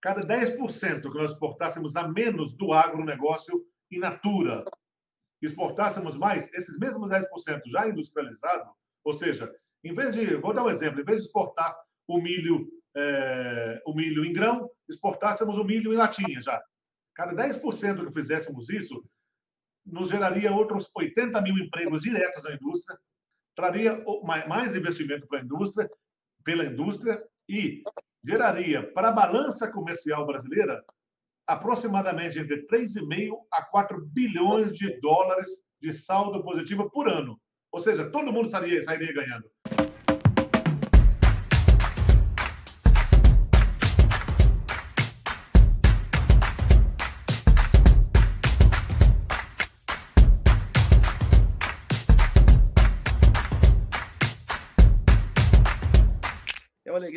[0.00, 4.64] cada 10% que nós exportássemos a menos do agronegócio in natura,
[5.42, 8.70] exportássemos mais, esses mesmos 10% já industrializado,
[9.04, 9.52] ou seja,
[9.82, 11.74] em vez de, vou dar um exemplo, em vez de exportar
[12.06, 16.60] o milho, é, o milho em grão, exportássemos o milho em latinha já.
[17.14, 19.02] Cada 10% que fizéssemos isso,
[19.84, 22.98] nos geraria outros 80 mil empregos diretos na indústria,
[23.56, 24.02] traria
[24.46, 25.90] mais investimento para a indústria,
[26.44, 27.82] pela indústria e
[28.24, 30.82] geraria para a balança comercial brasileira
[31.46, 35.48] aproximadamente entre 3,5 a 4 bilhões de dólares
[35.80, 37.40] de saldo positivo por ano.
[37.72, 39.50] Ou seja, todo mundo sairia, sairia ganhando.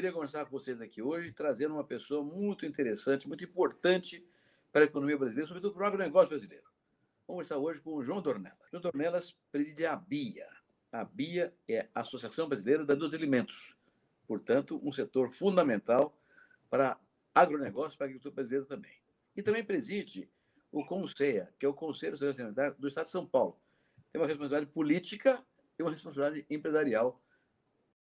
[0.03, 4.25] Alegria conversar com vocês aqui hoje, trazendo uma pessoa muito interessante, muito importante
[4.71, 6.66] para a economia brasileira, sobretudo para o agronegócio brasileiro.
[7.25, 8.69] Vamos conversar hoje com o João Dornelas.
[8.69, 10.50] João Dornelas preside a BIA.
[10.91, 13.73] A BIA é a Associação Brasileira da de Alimentos.
[14.28, 16.17] Portanto, um setor fundamental
[16.69, 17.00] para
[17.33, 18.95] agronegócio, para a agricultura brasileira também.
[19.38, 20.30] E também preside
[20.69, 23.58] o CONSEA, que é o Conselho Alimentar do Estado de São Paulo.
[24.11, 25.41] Tem uma responsabilidade política
[25.80, 27.22] e uma responsabilidade empresarial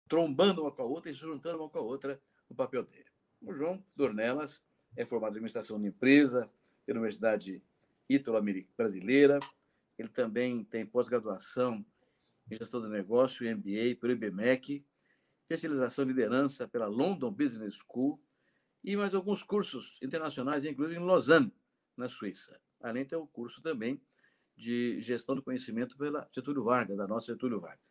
[0.08, 3.06] trombando uma com a outra e se juntando uma com a outra no papel dele.
[3.40, 4.62] O João Dornelas
[4.96, 6.50] é formado em administração de empresa
[6.84, 7.62] pela Universidade
[8.08, 9.38] Ítalo-Brasileira.
[9.98, 11.84] Ele também tem pós-graduação
[12.50, 14.84] em gestão de negócio e MBA pelo IBMEC,
[15.42, 18.20] especialização em liderança pela London Business School
[18.84, 21.52] e mais alguns cursos internacionais, inclusive em Lausanne,
[21.96, 22.60] na Suíça.
[22.80, 24.00] Além ter um curso também
[24.56, 27.85] de gestão do conhecimento pela Getúlio Vargas, da nossa Getúlio Vargas.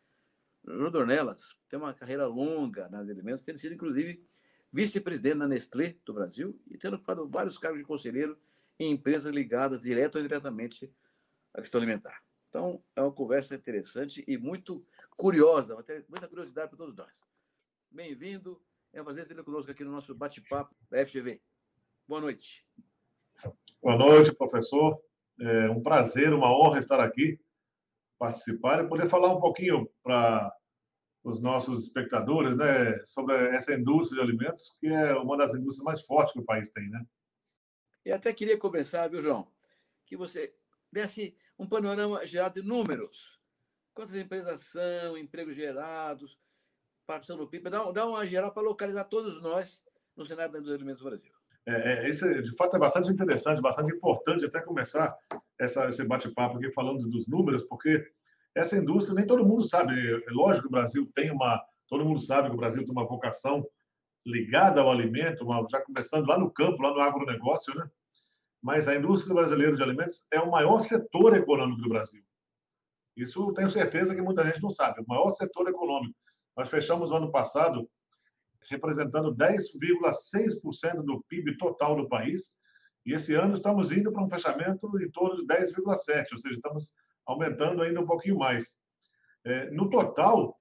[0.66, 4.20] Bruno Dornelas tem uma carreira longa nas alimentos, tendo sido, inclusive,
[4.72, 8.36] vice-presidente da Nestlé do Brasil e tendo ocupado vários cargos de conselheiro
[8.78, 10.92] em empresas ligadas direto ou indiretamente
[11.54, 12.20] à questão alimentar.
[12.48, 14.84] Então, é uma conversa interessante e muito
[15.16, 15.76] curiosa,
[16.08, 17.22] muita curiosidade para todos nós.
[17.88, 18.60] Bem-vindo,
[18.92, 21.40] é um prazer ter conosco aqui no nosso bate-papo da FGV.
[22.08, 22.66] Boa noite.
[23.80, 25.00] Boa noite, professor.
[25.38, 27.38] É um prazer, uma honra estar aqui
[28.18, 30.55] participar e poder falar um pouquinho para
[31.26, 36.00] os nossos espectadores, né, sobre essa indústria de alimentos, que é uma das indústrias mais
[36.02, 37.04] fortes que o país tem, né?
[38.04, 39.48] E até queria começar, viu, João,
[40.06, 40.54] que você
[40.92, 43.40] desse um panorama geral de números.
[43.92, 46.38] Quantas empresas são, empregos gerados,
[47.04, 49.82] participação no PIB, dá, dá uma geral para localizar todos nós
[50.16, 51.32] no cenário da indústria de alimentos do Brasil.
[51.66, 55.16] É, esse, é, de fato, é bastante interessante, bastante importante até começar
[55.58, 58.06] essa, esse bate-papo aqui falando dos números, porque
[58.56, 59.92] essa indústria nem todo mundo sabe.
[59.94, 61.62] É lógico que o Brasil tem uma.
[61.86, 63.64] Todo mundo sabe que o Brasil tem uma vocação
[64.24, 67.88] ligada ao alimento, uma, já começando lá no campo, lá no agronegócio, né?
[68.60, 72.22] Mas a indústria brasileira de alimentos é o maior setor econômico do Brasil.
[73.14, 75.02] Isso tenho certeza que muita gente não sabe.
[75.02, 76.16] O maior setor econômico.
[76.56, 77.88] Nós fechamos o ano passado
[78.70, 82.56] representando 10,6% do PIB total do país
[83.04, 86.92] e esse ano estamos indo para um fechamento em torno de 10,7%, ou seja, estamos
[87.26, 88.76] aumentando ainda um pouquinho mais.
[89.44, 90.56] É, no total,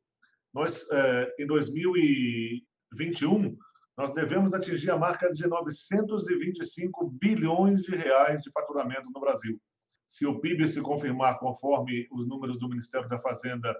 [0.53, 3.57] nós, é, em 2021,
[3.97, 9.59] nós devemos atingir a marca de 925 bilhões de reais de faturamento no Brasil.
[10.07, 13.75] Se o PIB se confirmar conforme os números do Ministério da Fazenda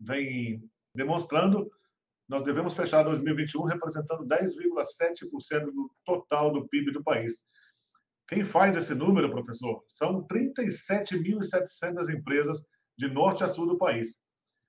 [0.00, 0.62] vêm
[0.94, 1.70] demonstrando,
[2.28, 7.38] nós devemos fechar 2021 representando 10,7% do total do PIB do país.
[8.28, 14.20] Quem faz esse número, professor, são 37.700 empresas de norte a sul do país.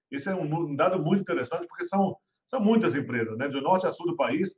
[0.09, 2.15] Esse é um dado muito interessante, porque são,
[2.47, 3.49] são muitas empresas, né?
[3.49, 4.57] de norte a sul do país.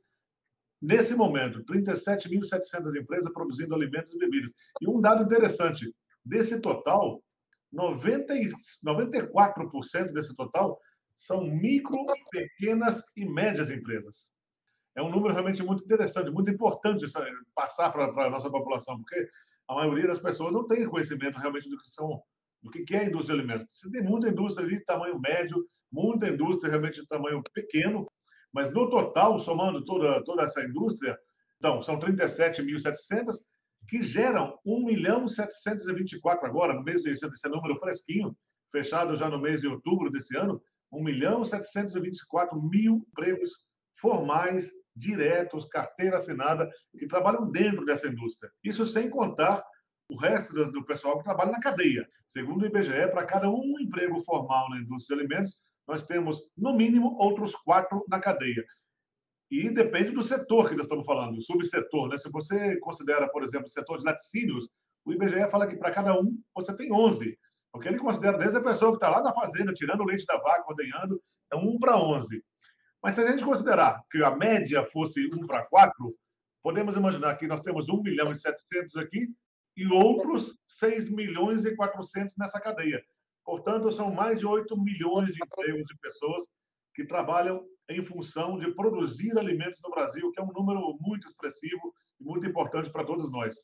[0.80, 4.52] Nesse momento, 37.700 empresas produzindo alimentos e bebidas.
[4.80, 5.92] E um dado interessante:
[6.24, 7.20] desse total,
[7.72, 8.34] 90,
[8.84, 10.78] 94% desse total
[11.14, 14.30] são micro, pequenas e médias empresas
[14.94, 17.06] é um número realmente muito interessante, muito importante
[17.54, 19.28] passar para a nossa população, porque
[19.68, 22.22] a maioria das pessoas não tem conhecimento realmente do que são
[22.62, 23.76] do que é a indústria de alimentos.
[23.76, 28.06] Você tem muita indústria de tamanho médio, muita indústria realmente de tamanho pequeno,
[28.52, 31.18] mas no total, somando toda, toda essa indústria,
[31.62, 33.36] então, são 37.700
[33.88, 38.36] que geram 1 milhão 724 agora, no mês desse esse número fresquinho,
[38.72, 40.60] fechado já no mês de outubro desse ano,
[40.90, 43.52] 1 milhão 724 mil empregos
[43.94, 48.50] formais diretos, carteira assinada, que trabalham dentro dessa indústria.
[48.62, 49.64] Isso sem contar
[50.08, 52.06] o resto do pessoal que trabalha na cadeia.
[52.26, 56.74] Segundo o IBGE, para cada um emprego formal na indústria de alimentos, nós temos, no
[56.74, 58.64] mínimo, outros quatro na cadeia.
[59.50, 62.08] E depende do setor que nós estamos falando, do subsetor.
[62.08, 62.18] Né?
[62.18, 64.68] Se você considera, por exemplo, o setor de laticínios,
[65.04, 67.38] o IBGE fala que para cada um você tem 11.
[67.72, 70.36] Porque ele considera desde a pessoa que está lá na fazenda, tirando o leite da
[70.38, 72.42] vaca, ordenhando, então 1 para 11.
[73.02, 76.14] Mas se a gente considerar que a média fosse 1 para 4,
[76.62, 79.28] podemos imaginar que nós temos 1 milhão e 700 aqui
[79.76, 83.02] e outros 6 milhões e 400 nessa cadeia.
[83.44, 86.44] Portanto, são mais de 8 milhões de empregos de pessoas
[86.94, 91.92] que trabalham em função de produzir alimentos no Brasil, que é um número muito expressivo
[92.20, 93.56] e muito importante para todos nós.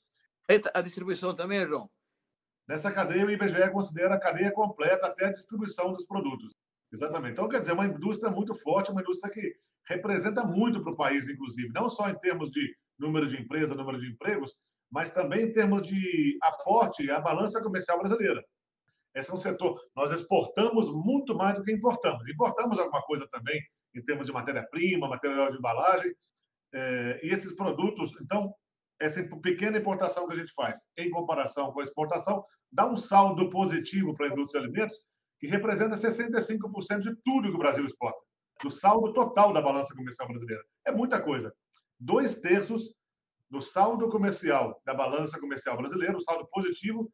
[0.74, 1.88] A distribuição também, João?
[2.66, 6.54] Nessa cadeia, o IBGE considera a cadeia completa até a distribuição dos produtos.
[6.92, 7.32] Exatamente.
[7.32, 9.54] Então, quer dizer, é uma indústria muito forte, uma indústria que
[9.86, 14.00] representa muito para o país, inclusive, não só em termos de número de empresas, número
[14.00, 14.54] de empregos,
[14.90, 18.42] mas também em termos de aporte à balança comercial brasileira.
[19.14, 19.78] Esse é um setor.
[19.94, 22.26] Nós exportamos muito mais do que importamos.
[22.28, 23.60] Importamos alguma coisa também
[23.94, 26.14] em termos de matéria-prima, material de embalagem.
[26.72, 28.54] É, e esses produtos, então,
[29.00, 33.48] essa pequena importação que a gente faz, em comparação com a exportação, dá um saldo
[33.50, 34.98] positivo para a indústria de alimentos,
[35.38, 38.18] que representa 65% de tudo que o Brasil exporta,
[38.62, 40.64] do saldo total da balança comercial brasileira.
[40.84, 41.54] É muita coisa.
[41.98, 42.94] Dois terços
[43.50, 47.12] do saldo comercial da balança comercial brasileira, o saldo positivo,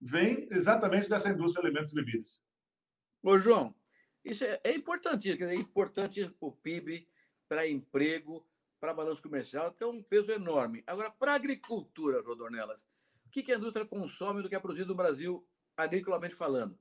[0.00, 2.40] vem exatamente dessa indústria de alimentos e bebidas.
[3.22, 3.74] Ô, João,
[4.24, 7.08] isso é, é importante, é importante para o PIB,
[7.48, 8.46] para emprego,
[8.80, 10.82] para balanço comercial, tem um peso enorme.
[10.86, 12.82] Agora, para a agricultura, Rodornelas,
[13.26, 16.78] o que, que a indústria consome do que é produzido no Brasil, agriculamente falando?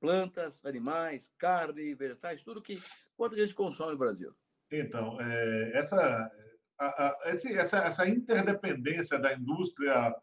[0.00, 2.80] Plantas, animais, carne, vegetais, tudo que.
[3.16, 4.32] Quanto a gente consome no Brasil?
[4.70, 6.30] Então, é, essa,
[6.78, 10.14] a, a, essa, essa interdependência da indústria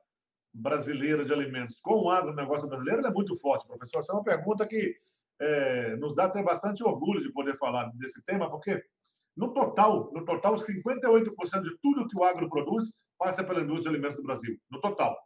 [0.53, 3.99] brasileira de alimentos com o agronegócio brasileiro é muito forte, professor.
[3.99, 4.95] Essa é uma pergunta que
[5.39, 8.81] é, nos dá até bastante orgulho de poder falar desse tema, porque
[9.35, 13.97] no total, no total, 58% de tudo que o agro produz passa pela indústria de
[13.97, 14.57] alimentos do Brasil.
[14.71, 15.17] No total.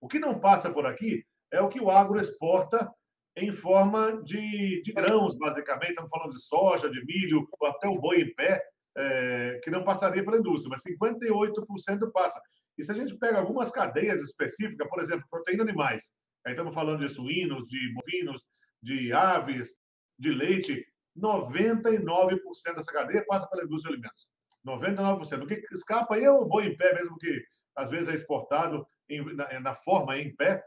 [0.00, 2.90] O que não passa por aqui é o que o agro exporta
[3.44, 5.90] em forma de, de grãos, basicamente.
[5.90, 8.62] Estamos falando de soja, de milho, até o boi em pé,
[8.96, 12.40] é, que não passaria pela indústria, mas 58% passa.
[12.78, 16.12] E se a gente pega algumas cadeias específicas, por exemplo, proteína animais,
[16.46, 18.42] aí estamos falando de suínos, de bovinos,
[18.82, 19.74] de aves,
[20.18, 20.86] de leite,
[21.18, 22.40] 99%
[22.74, 24.28] dessa cadeia passa pela indústria de alimentos.
[24.66, 25.42] 99%.
[25.42, 27.42] O que escapa aí é o boi em pé, mesmo que
[27.76, 30.62] às vezes é exportado em, na, na, forma em pé.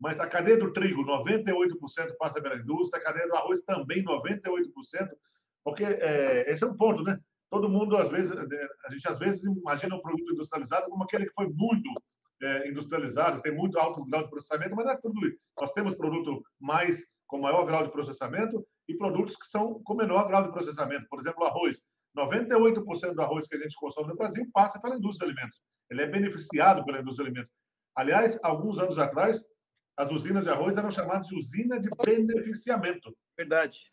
[0.00, 4.70] Mas a cadeia do trigo, 98% passa pela indústria, a cadeia do arroz também 98%,
[5.64, 7.18] porque é, esse é um ponto, né?
[7.50, 11.26] Todo mundo, às vezes, é, a gente às vezes imagina um produto industrializado como aquele
[11.26, 11.90] que foi muito
[12.42, 15.38] é, industrializado, tem muito alto grau de processamento, mas não é tudo isso.
[15.60, 20.26] Nós temos produto mais com maior grau de processamento e produtos que são com menor
[20.28, 21.06] grau de processamento.
[21.08, 21.80] Por exemplo, o arroz.
[22.16, 25.60] 98% do arroz que a gente consome no Brasil passa pela indústria de alimentos.
[25.90, 27.52] Ele é beneficiado pela indústria de alimentos.
[27.94, 29.42] Aliás, alguns anos atrás,
[29.96, 33.16] as usinas de arroz eram chamadas de usina de beneficiamento.
[33.36, 33.90] Verdade.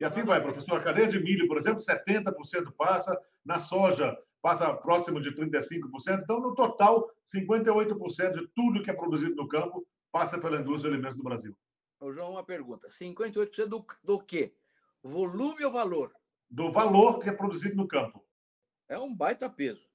[0.00, 0.76] E assim vai, professor.
[0.76, 3.18] A cadeia de milho, por exemplo, 70% passa.
[3.44, 6.22] Na soja, passa próximo de 35%.
[6.22, 10.96] Então, no total, 58% de tudo que é produzido no campo passa pela indústria de
[10.96, 11.56] alimentos do Brasil.
[12.00, 12.88] Ô, João, uma pergunta.
[12.88, 14.54] 58% do, do quê?
[15.02, 16.12] Volume ou valor?
[16.50, 18.24] Do valor que é produzido no campo.
[18.88, 19.88] É um baita peso.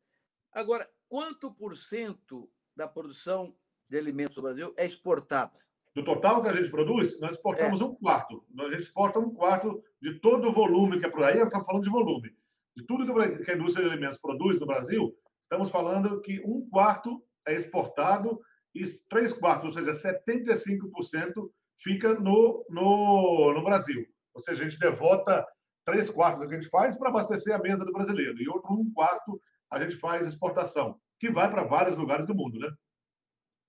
[0.51, 3.55] Agora, quanto por cento da produção
[3.89, 5.60] de alimentos no Brasil é exportada?
[5.96, 7.84] Do total que a gente produz, nós exportamos é.
[7.84, 8.46] um quarto.
[8.53, 11.41] Nós exporta um quarto de todo o volume que é por aí.
[11.41, 12.32] Estamos falando de volume.
[12.75, 13.06] De tudo
[13.44, 18.39] que a indústria de alimentos produz no Brasil, estamos falando que um quarto é exportado
[18.75, 24.06] e três quartos, ou seja, 75% fica no, no, no Brasil.
[24.34, 25.44] Ou seja, a gente devota
[25.84, 28.74] três quartos do que a gente faz para abastecer a mesa do brasileiro, e outro
[28.74, 29.41] um quarto
[29.72, 32.70] a gente faz exportação, que vai para vários lugares do mundo, né?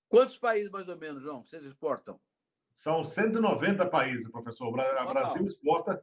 [0.09, 2.19] Quantos países, mais ou menos, João, vocês exportam?
[2.75, 4.69] São 190 países, professor.
[4.69, 4.73] O
[5.13, 6.03] Brasil exporta,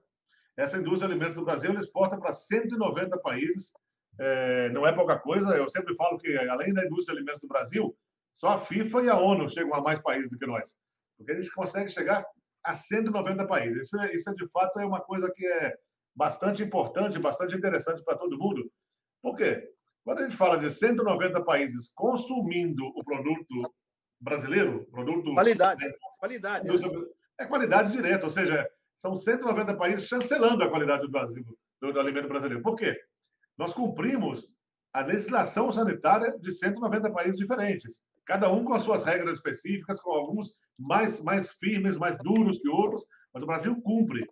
[0.57, 3.71] essa indústria de alimentos do Brasil exporta para 190 países.
[4.19, 5.55] É, não é pouca coisa.
[5.55, 7.97] Eu sempre falo que, além da indústria de alimentos do Brasil,
[8.33, 10.77] só a FIFA e a ONU chegam a mais países do que nós
[11.17, 12.25] porque eles conseguem chegar
[12.63, 13.87] a 190 países.
[13.87, 15.75] Isso, é, isso é, de fato é uma coisa que é
[16.15, 18.69] bastante importante, bastante interessante para todo mundo.
[19.21, 19.71] Por quê?
[20.03, 23.61] Quando a gente fala de 190 países consumindo o produto
[24.25, 27.05] brasileiro, produto qualidade, é, qualidade, né?
[27.39, 28.67] é qualidade direta, ou seja,
[28.97, 31.45] são 190 países chancelando a qualidade do Brasil,
[31.81, 32.61] do, do alimento brasileiro.
[32.61, 32.99] Por quê?
[33.57, 34.53] Nós cumprimos
[34.91, 40.11] a legislação sanitária de 190 países diferentes cada um com as suas regras específicas, com
[40.11, 44.27] alguns mais, mais firmes, mais duros que outros, mas o Brasil cumpre.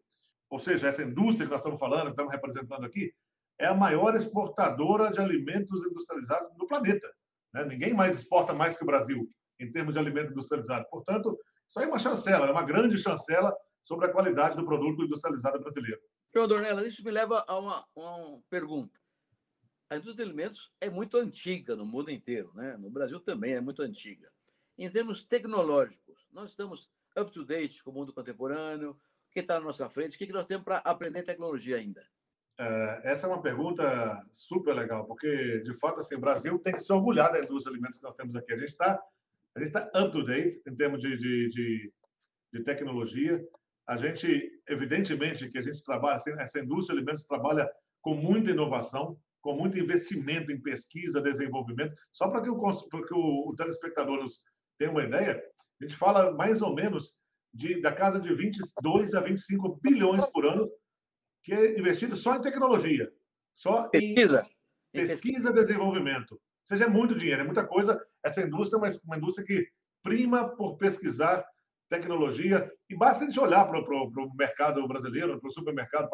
[0.50, 3.14] Ou seja, essa indústria que nós estamos falando, que estamos representando aqui,
[3.60, 7.08] é a maior exportadora de alimentos industrializados do planeta.
[7.54, 7.66] Né?
[7.66, 9.30] Ninguém mais exporta mais que o Brasil
[9.64, 10.86] em termos de alimento industrializado.
[10.90, 15.04] Portanto, isso aí é uma chancela, é uma grande chancela sobre a qualidade do produto
[15.04, 16.00] industrializado brasileiro.
[16.34, 19.00] João Dornella, isso me leva a uma, uma pergunta.
[19.90, 22.76] A indústria de alimentos é muito antiga no mundo inteiro, né?
[22.78, 24.32] no Brasil também é muito antiga.
[24.78, 29.60] Em termos tecnológicos, nós estamos up to date com o mundo contemporâneo, o que está
[29.60, 32.04] na nossa frente, o que nós temos para aprender tecnologia ainda?
[32.58, 36.82] É, essa é uma pergunta super legal, porque, de fato, assim, o Brasil tem que
[36.82, 38.54] se orgulhar da indústria de alimentos que nós temos aqui.
[38.54, 39.00] A gente está
[39.56, 41.94] a gente está up to date em termos de, de, de,
[42.54, 43.44] de, tecnologia.
[43.88, 47.70] A gente, evidentemente, que a gente trabalha, assim, essa indústria de alimentos trabalha
[48.02, 51.94] com muita inovação, com muito investimento em pesquisa, desenvolvimento.
[52.12, 54.26] Só para que, o, para que o, o telespectador
[54.78, 55.44] tenha uma ideia,
[55.82, 57.18] a gente fala mais ou menos
[57.54, 60.70] de, da casa de 22 a 25 bilhões por ano
[61.44, 63.12] que é investido só em tecnologia,
[63.54, 64.50] só pesquisa.
[64.94, 66.40] em pesquisa e desenvolvimento.
[66.64, 68.02] Seja, é muito dinheiro, é muita coisa.
[68.24, 69.68] Essa indústria é uma, uma indústria que
[70.02, 71.46] prima por pesquisar
[71.90, 72.72] tecnologia.
[72.90, 76.10] E basta a gente olhar para o mercado brasileiro, para o supermercado,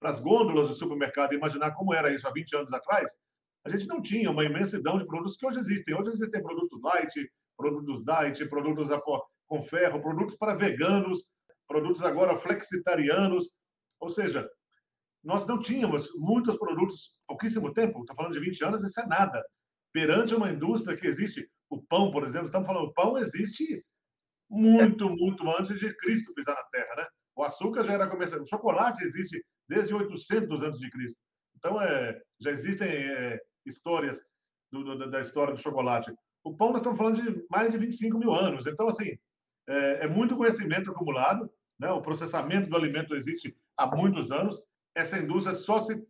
[0.00, 3.10] para as gôndolas do supermercado e imaginar como era isso há 20 anos atrás.
[3.64, 5.94] A gente não tinha uma imensidão de produtos que hoje existem.
[5.94, 8.88] Hoje existem produtos light, produtos diet, produtos
[9.46, 11.26] com ferro, produtos para veganos,
[11.68, 13.50] produtos agora flexitarianos.
[14.00, 14.48] Ou seja,
[15.22, 19.44] nós não tínhamos muitos produtos, pouquíssimo tempo, estou falando de 20 anos, isso é nada.
[19.92, 23.84] Perante uma indústria que existe, o pão, por exemplo, estamos falando, o pão existe
[24.48, 27.06] muito, muito antes de Cristo pisar na Terra, né?
[27.36, 31.18] O açúcar já era começado, o chocolate existe desde 800 antes de Cristo.
[31.56, 34.20] Então, é, já existem é, histórias
[34.70, 36.12] do, do, da história do chocolate.
[36.42, 38.66] O pão, nós estamos falando de mais de 25 mil anos.
[38.66, 39.16] Então, assim,
[39.68, 41.90] é, é muito conhecimento acumulado, né?
[41.90, 46.04] O processamento do alimento existe há muitos anos essa indústria só se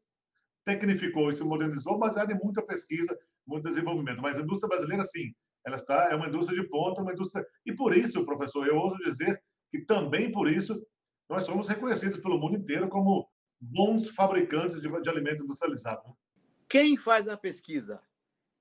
[0.65, 3.19] tecnificou e se modernizou baseada em muita pesquisa,
[3.51, 4.23] muito desenvolvimento.
[4.23, 5.35] Mas a indústria brasileira, sim,
[5.67, 8.97] ela está é uma indústria de ponta, uma indústria e por isso, professor, eu ouso
[9.05, 10.81] dizer que também por isso
[11.29, 13.29] nós somos reconhecidos pelo mundo inteiro como
[13.61, 16.09] bons fabricantes de, de alimento industrializado.
[16.09, 16.15] Né?
[16.69, 18.01] Quem faz a pesquisa?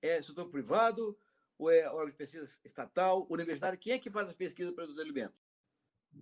[0.01, 1.17] É setor privado
[1.58, 3.77] ou é órgão de pesquisa estatal, universidade?
[3.77, 5.38] Quem é que faz a pesquisa para os alimentos?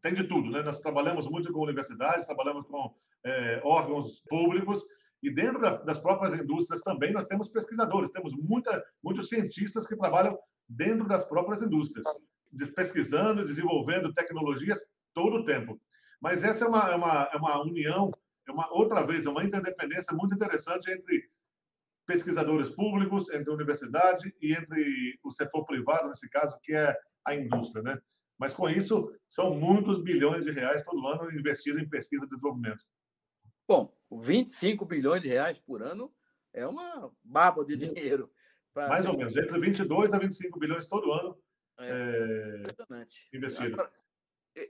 [0.02, 0.62] Tem de tudo, né?
[0.64, 2.94] Nós trabalhamos muito com universidades, trabalhamos com
[3.24, 4.84] é, órgãos públicos
[5.22, 9.96] e dentro da, das próprias indústrias também nós temos pesquisadores, temos muita, muitos cientistas que
[9.96, 12.06] trabalham dentro das próprias indústrias,
[12.76, 14.80] pesquisando, desenvolvendo tecnologias
[15.14, 15.80] todo o tempo.
[16.22, 18.12] Mas essa é uma, é uma, é uma união,
[18.48, 21.30] é uma outra vez, é uma interdependência muito interessante entre
[22.06, 27.36] pesquisadores públicos, entre a universidade e entre o setor privado, nesse caso, que é a
[27.36, 28.00] indústria, né?
[28.40, 32.84] Mas com isso, são muitos bilhões de reais todo ano investidos em pesquisa e desenvolvimento.
[33.68, 36.14] Bom, 25 bilhões de reais por ano
[36.54, 38.32] é uma baba de dinheiro.
[38.74, 41.38] Mais ou menos, entre 22 a 25 bilhões todo ano
[41.80, 43.74] é, é investido.
[43.74, 43.92] Agora,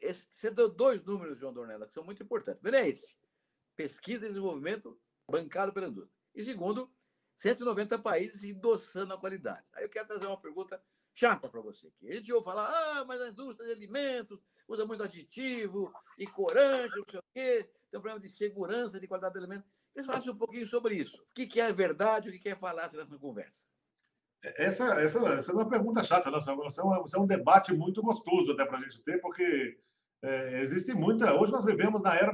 [0.01, 2.61] você deu dois números, João Dornella, que são muito importantes.
[2.61, 3.17] Primeiro é esse,
[3.75, 6.15] pesquisa e desenvolvimento bancado pela indústria.
[6.33, 6.91] E segundo,
[7.35, 9.65] 190 países endossando a qualidade.
[9.73, 10.81] Aí eu quero trazer uma pergunta
[11.13, 12.09] chata para você aqui.
[12.09, 16.97] A gente ouve falar, ah, mas a indústria de alimentos usa muito aditivo e corante,
[16.97, 19.65] não sei o quê tem um problema de segurança, de qualidade do alimento.
[19.95, 21.17] Eles falassem um pouquinho sobre isso.
[21.17, 23.67] O que é verdade, o que é falácia nessa conversa?
[24.43, 26.29] Essa, essa, essa é uma pergunta chata?
[26.29, 26.37] Né?
[26.37, 26.53] Isso, é
[26.83, 29.79] um, isso é um debate muito gostoso até para a gente ter, porque
[30.21, 31.33] é, existe muita.
[31.33, 32.31] Hoje nós vivemos na era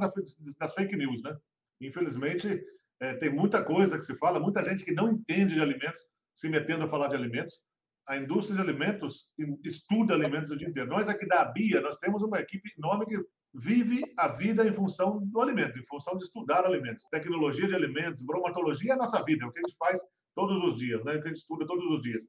[0.59, 1.37] das fake news, né?
[1.81, 2.63] Infelizmente,
[2.99, 6.01] é, tem muita coisa que se fala, muita gente que não entende de alimentos
[6.35, 7.61] se metendo a falar de alimentos.
[8.05, 9.29] A indústria de alimentos
[9.63, 10.89] estuda alimentos o dia inteiro.
[10.89, 13.17] Nós aqui da BIA, nós temos uma equipe enorme que
[13.53, 17.03] vive a vida em função do alimento, em função de estudar alimentos.
[17.11, 20.01] Tecnologia de alimentos, bromatologia é a nossa vida, é o que a gente faz
[20.33, 21.15] todos os dias, né?
[21.15, 22.27] o que a gente estuda todos os dias.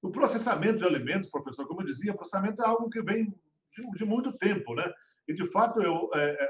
[0.00, 3.24] O processamento de alimentos, professor, como eu dizia, processamento é algo que vem
[3.72, 4.90] de, de muito tempo, né?
[5.26, 6.48] E, de fato, eu é, é,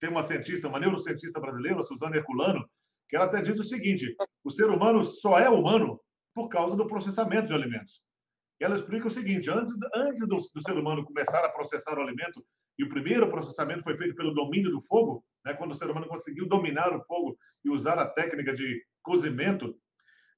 [0.00, 2.68] tenho uma cientista, uma neurocientista brasileira, Suzana Herculano,
[3.08, 4.14] que ela até diz o seguinte,
[4.44, 6.00] o ser humano só é humano
[6.34, 8.00] por causa do processamento de alimentos.
[8.60, 12.44] Ela explica o seguinte, antes, antes do, do ser humano começar a processar o alimento,
[12.84, 16.48] o primeiro processamento foi feito pelo domínio do fogo, né, quando o ser humano conseguiu
[16.48, 19.76] dominar o fogo e usar a técnica de cozimento.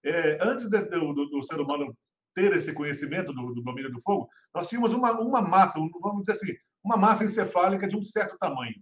[0.04, 1.96] É, antes de, do, do, ser humano
[2.34, 6.32] ter esse conhecimento do, do, domínio do fogo, nós tínhamos uma, uma massa, vamos dizer
[6.32, 8.74] assim, uma massa encefálica de um certo tamanho.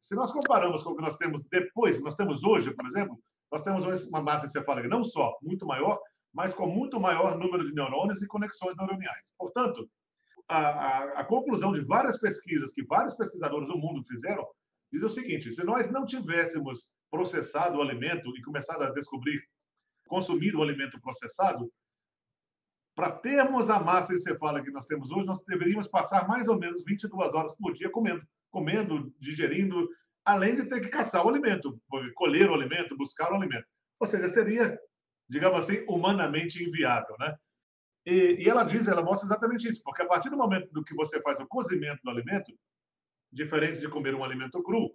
[0.00, 3.18] Se nós comparamos com o que nós temos depois, nós temos hoje, por exemplo,
[3.50, 5.98] nós temos uma massa encefálica não só muito maior,
[6.32, 9.32] mas com muito maior número de neurônios e conexões neuroniais.
[9.36, 9.88] Portanto,
[10.58, 14.44] a, a, conclusão de várias pesquisas que vários pesquisadores do mundo fizeram
[14.92, 19.40] diz o seguinte: se nós não tivéssemos processado o alimento e começado a descobrir,
[20.08, 21.70] consumir o alimento processado,
[22.96, 26.82] para termos a massa encefálica que nós temos hoje, nós deveríamos passar mais ou menos
[26.84, 29.88] 22 horas por dia comendo, comendo, digerindo,
[30.24, 31.80] além de ter que caçar o alimento,
[32.14, 33.66] colher o alimento, buscar o alimento.
[34.00, 34.78] Ou seja, seria,
[35.28, 37.36] digamos assim, humanamente inviável, né?
[38.06, 40.94] E, e, ela diz, ela mostra exatamente isso, porque a partir do momento do que
[40.94, 42.52] você faz o cozimento do alimento,
[43.32, 44.90] diferente de comer um alimento cru,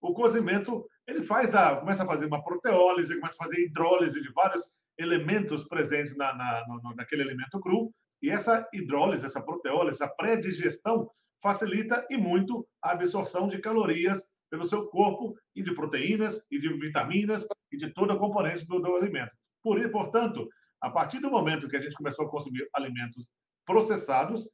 [0.00, 4.32] o cozimento ele faz a, começa a fazer uma proteólise, começa a fazer hidrólise de
[4.32, 10.08] vários elementos presentes na, na, no, naquele alimento cru, e essa hidrólise, essa proteólise, essa
[10.08, 11.10] pré-digestão
[11.42, 16.68] facilita e muito a absorção de calorias pelo seu corpo e de proteínas e de
[16.74, 19.30] vitaminas e de toda a componente do, do alimento.
[19.62, 20.48] Por, portanto,
[20.80, 23.26] a partir do momento que a gente começou a consumir alimentos
[23.66, 24.48] processados,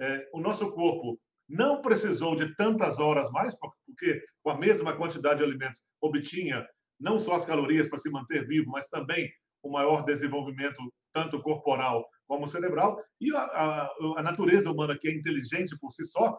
[0.00, 1.18] é, o nosso corpo
[1.48, 6.66] não precisou de tantas horas mais, porque com a mesma quantidade de alimentos obtinha
[6.98, 9.30] não só as calorias para se manter vivo, mas também
[9.62, 10.76] o maior desenvolvimento,
[11.12, 13.02] tanto corporal como cerebral.
[13.20, 16.38] E a, a, a natureza humana, que é inteligente por si só,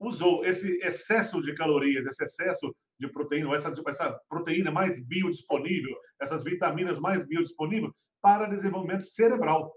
[0.00, 6.42] usou esse excesso de calorias, esse excesso de proteína, essa, essa proteína mais biodisponível, essas
[6.42, 9.74] vitaminas mais biodisponíveis, para desenvolvimento cerebral.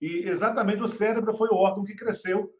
[0.00, 2.50] E exatamente o cérebro foi o órgão que cresceu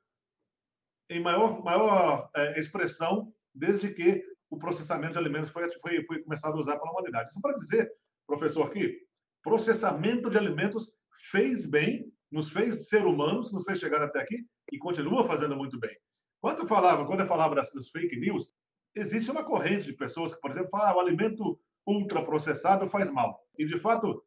[1.08, 6.54] em maior, maior é, expressão desde que o processamento de alimentos foi, foi, foi começado
[6.54, 7.30] a usar pela humanidade.
[7.30, 7.90] Isso para dizer,
[8.26, 9.00] professor, que
[9.42, 10.94] processamento de alimentos
[11.30, 15.78] fez bem, nos fez ser humanos, nos fez chegar até aqui e continua fazendo muito
[15.78, 15.94] bem.
[16.40, 18.50] Quando eu falava, quando eu falava das, das fake news,
[18.94, 23.40] existe uma corrente de pessoas que, por exemplo, falam ah, o alimento ultraprocessado faz mal.
[23.58, 24.24] E, de fato,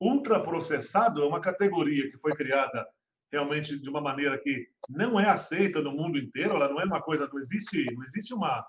[0.00, 2.86] ultraprocessado é uma categoria que foi criada
[3.30, 7.00] realmente de uma maneira que não é aceita no mundo inteiro, ela não é uma
[7.00, 8.66] coisa, não existe, não existe uma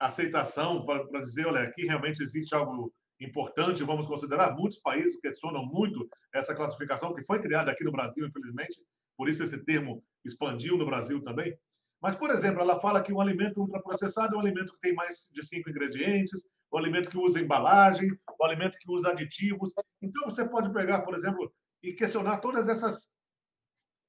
[0.00, 4.56] aceitação para, dizer, olha, aqui realmente existe algo importante, vamos considerar.
[4.56, 8.80] Muitos países questionam muito essa classificação que foi criada aqui no Brasil, infelizmente,
[9.16, 11.54] por isso esse termo expandiu no Brasil também.
[12.02, 15.30] Mas, por exemplo, ela fala que um alimento ultraprocessado é um alimento que tem mais
[15.32, 18.08] de cinco ingredientes, o alimento que usa embalagem,
[18.40, 19.72] o alimento que usa aditivos.
[20.00, 23.12] Então, você pode pegar, por exemplo, e questionar todas essas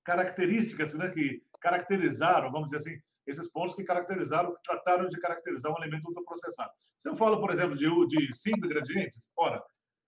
[0.06, 5.72] características né, que caracterizaram, vamos dizer assim, esses pontos que caracterizaram, que trataram de caracterizar
[5.72, 6.72] um alimento ultraprocessado.
[6.98, 9.62] Se eu falo, por exemplo, de, de cinco ingredientes, ora,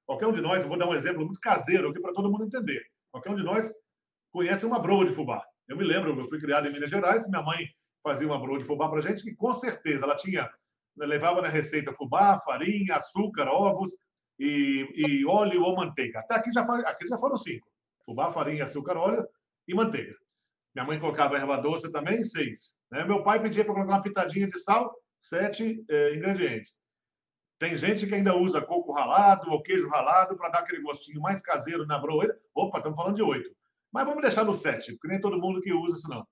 [0.06, 2.82] qualquer um de nós, vou dar um exemplo muito caseiro aqui para todo mundo entender.
[3.12, 3.72] Qualquer um de nós
[4.32, 5.46] conhece uma broa de fubá.
[5.68, 7.68] Eu me lembro, eu fui criado em Minas Gerais, minha mãe
[8.02, 10.50] fazia uma broa de fubá para gente, que com certeza ela tinha
[10.96, 13.92] levava na receita fubá, farinha, açúcar, ovos
[14.44, 16.20] e, e óleo ou manteiga.
[16.20, 17.68] Até aqui já, aqui já foram cinco:
[18.06, 19.26] fubá, farinha, açúcar, óleo
[19.68, 20.16] e manteiga.
[20.76, 22.76] Minha mãe colocava erva doce também, seis.
[22.92, 23.06] Né?
[23.06, 26.78] Meu pai pedia para colocar uma pitadinha de sal, sete eh, ingredientes.
[27.60, 31.42] Tem gente que ainda usa coco ralado ou queijo ralado para dar aquele gostinho mais
[31.42, 32.28] caseiro na broa.
[32.54, 33.50] Opa, estamos falando de oito.
[33.92, 36.28] Mas vamos deixar no sete, porque nem todo mundo que usa isso não.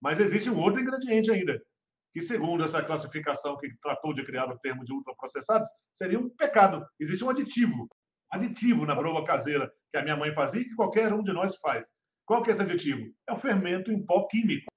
[0.00, 1.60] Mas existe um outro ingrediente ainda,
[2.12, 6.84] que, segundo essa classificação que tratou de criar o termo de ultraprocessados, seria um pecado.
[6.98, 7.88] Existe um aditivo,
[8.30, 11.56] aditivo na broa caseira que a minha mãe fazia e que qualquer um de nós
[11.56, 11.88] faz.
[12.26, 13.12] Qual que é esse aditivo?
[13.28, 14.70] É o fermento em pó químico.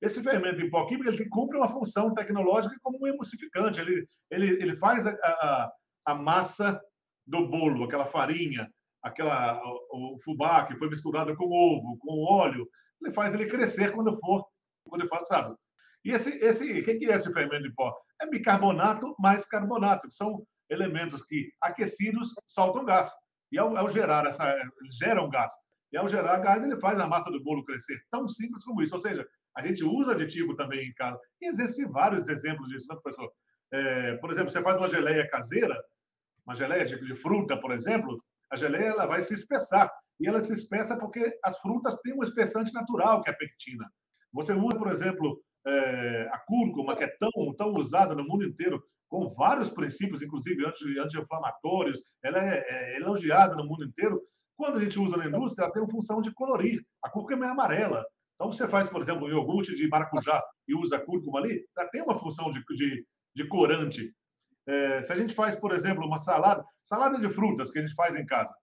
[0.00, 3.80] Esse fermento em pó químico ele cumpre uma função tecnológica como um emulsificante.
[3.80, 5.72] Ele, ele, ele faz a, a,
[6.06, 6.80] a massa
[7.26, 8.68] do bolo, aquela farinha,
[9.02, 12.68] aquela o, o fubá que foi misturado com ovo, com óleo,
[13.00, 14.46] ele faz ele crescer quando for
[14.84, 15.56] quando for assado.
[16.04, 17.94] E esse, esse, o que é esse fermento de pó?
[18.20, 23.10] É bicarbonato mais carbonato, que são elementos que, aquecidos, soltam gás.
[23.52, 24.48] E ao, ao gerar essa,
[24.80, 25.52] eles geram gás.
[25.92, 28.00] E ao gerar gás, ele faz a massa do bolo crescer.
[28.10, 28.94] Tão simples como isso.
[28.94, 31.18] Ou seja, a gente usa aditivo também em casa.
[31.40, 33.30] E existem vários exemplos disso, né, professor?
[33.72, 35.76] É, por exemplo, você faz uma geleia caseira,
[36.46, 39.90] uma geleia de, de fruta, por exemplo, a geleia ela vai se espessar.
[40.20, 43.90] E ela se espessa porque as frutas têm um espessante natural, que é a pectina.
[44.32, 48.82] Você usa, por exemplo, é, a cúrcuma, que é tão, tão usada no mundo inteiro,
[49.08, 54.22] com vários princípios, inclusive anti-inflamatórios, ela é, é, elogiada no mundo inteiro.
[54.56, 56.80] Quando a gente usa na indústria, ela tem uma função de colorir.
[57.02, 58.04] A cúrcuma é amarela.
[58.34, 61.88] Então, você faz, por exemplo, um iogurte de maracujá e usa a cúrcuma ali, ela
[61.88, 64.14] tem uma função de, de, de corante.
[64.66, 67.94] É, se a gente faz, por exemplo, uma salada, salada de frutas que a gente
[67.94, 68.54] faz em casa.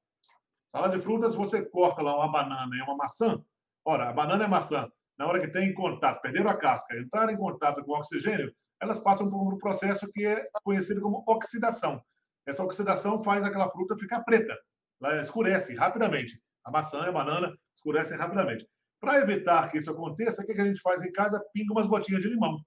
[0.71, 3.41] Salada de frutas, você corta lá uma banana e uma maçã.
[3.83, 7.37] Ora, a banana é maçã na hora que tem contato, perderam a casca, entraram em
[7.37, 12.01] contato com o oxigênio, elas passam por um processo que é conhecido como oxidação.
[12.45, 14.55] Essa oxidação faz aquela fruta ficar preta,
[15.01, 16.39] ela escurece rapidamente.
[16.63, 18.67] A maçã e a banana escurecem rapidamente.
[18.99, 21.43] Para evitar que isso aconteça, o que a gente faz em casa?
[21.53, 22.59] Pinga umas gotinhas de limão.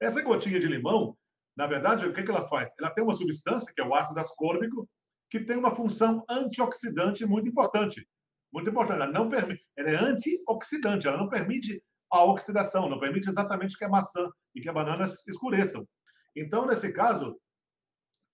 [0.00, 1.16] Essa gotinha de limão,
[1.56, 2.72] Na verdade, o que, ela faz?
[2.78, 4.88] Ela tem uma substância, que é o ácido ascórbico,
[5.28, 8.06] que tem uma função antioxidante muito importante.
[8.52, 9.02] Muito importante.
[9.02, 13.84] Ela, não permite, ela é antioxidante, ela não permite a oxidação, não permite exatamente que
[13.84, 15.86] a maçã e que a banana escureçam.
[16.34, 17.38] Então, nesse caso,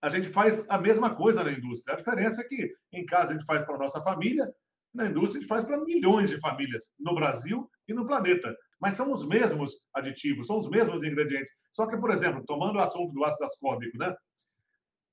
[0.02, 1.94] a gente faz a mesma coisa na indústria.
[1.94, 4.46] A diferença é que em casa a gente faz para a nossa família,
[4.94, 8.54] na indústria a gente faz para milhões de famílias no Brasil e no planeta.
[8.80, 11.52] Mas são os mesmos aditivos, são os mesmos ingredientes.
[11.72, 14.14] Só que, por exemplo, tomando o assunto do ácido ascórbico, né?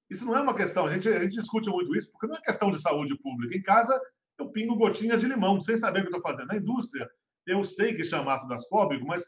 [0.10, 2.42] Isso não é uma questão, a gente, a gente discute muito isso, porque não é
[2.42, 3.56] questão de saúde pública.
[3.56, 3.98] Em casa,
[4.40, 6.48] eu pingo gotinhas de limão, sem saber o que estou fazendo.
[6.48, 7.10] Na indústria,
[7.46, 9.24] eu sei que chama ácido ascórbico, mas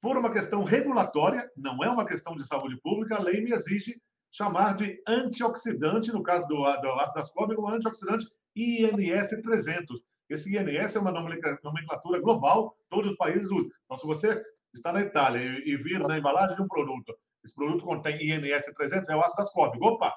[0.00, 4.00] por uma questão regulatória, não é uma questão de saúde pública, a lei me exige
[4.32, 10.00] chamar de antioxidante, no caso do, do ácido ascórbico, antioxidante INS 300.
[10.28, 13.68] Esse INS é uma nomenclatura global, todos os países usam.
[13.84, 17.12] Então, se você está na Itália e, e vir na embalagem de um produto,
[17.44, 19.84] esse produto contém INS 300, é o ácido ascórbico.
[19.84, 20.14] Opa!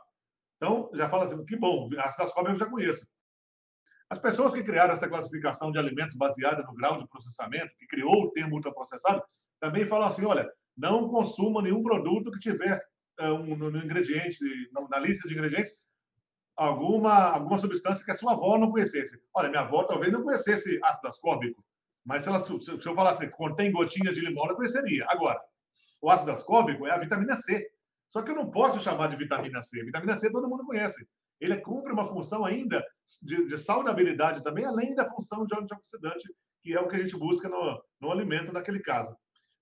[0.58, 3.08] Então, já fala assim, que bom, ácido ascórbico eu já conheço.
[4.14, 8.26] As pessoas que criaram essa classificação de alimentos baseada no grau de processamento, que criou
[8.26, 9.24] o termo ultraprocessado,
[9.60, 10.48] também falam assim, olha,
[10.78, 12.80] não consuma nenhum produto que tiver
[13.20, 14.38] uh, um, no, ingrediente,
[14.92, 15.74] na lista de ingredientes,
[16.56, 19.20] alguma, alguma substância que a sua avó não conhecesse.
[19.34, 21.66] Olha, minha avó talvez não conhecesse ácido ascórbico,
[22.06, 25.08] mas se, ela, se eu falasse que contém gotinhas de limão, ela conheceria.
[25.10, 25.42] Agora,
[26.00, 27.68] o ácido ascórbico é a vitamina C.
[28.08, 29.84] Só que eu não posso chamar de vitamina C.
[29.84, 31.04] Vitamina C todo mundo conhece.
[31.42, 32.86] Ele cumpre uma função ainda
[33.22, 36.28] de, de saudabilidade também, além da função de antioxidante,
[36.62, 39.16] que é o que a gente busca no, no alimento naquele caso.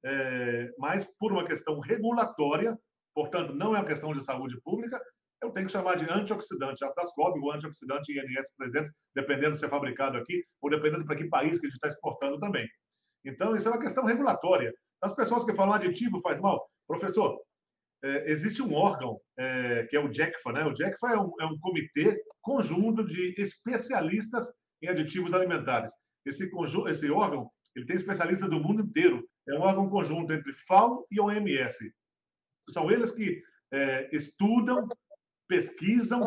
[0.03, 2.77] É, mas por uma questão regulatória,
[3.13, 5.01] portanto, não é uma questão de saúde pública,
[5.41, 9.69] eu tenho que chamar de antioxidante ácido ascórbico ou antioxidante INS 300, dependendo se é
[9.69, 12.67] fabricado aqui ou dependendo para que país que a gente está exportando também.
[13.25, 14.71] Então, isso é uma questão regulatória.
[15.01, 17.39] As pessoas que falam aditivo faz mal, professor,
[18.03, 20.65] é, existe um órgão é, que é o JECFA, né?
[20.65, 25.91] O JECFA é um, é um comitê conjunto de especialistas em aditivos alimentares.
[26.25, 29.27] Esse, conjunto, esse órgão ele tem especialistas do mundo inteiro.
[29.47, 31.93] É um órgão conjunto entre FAO e OMS.
[32.69, 34.87] São eles que é, estudam
[35.47, 36.21] pesquisam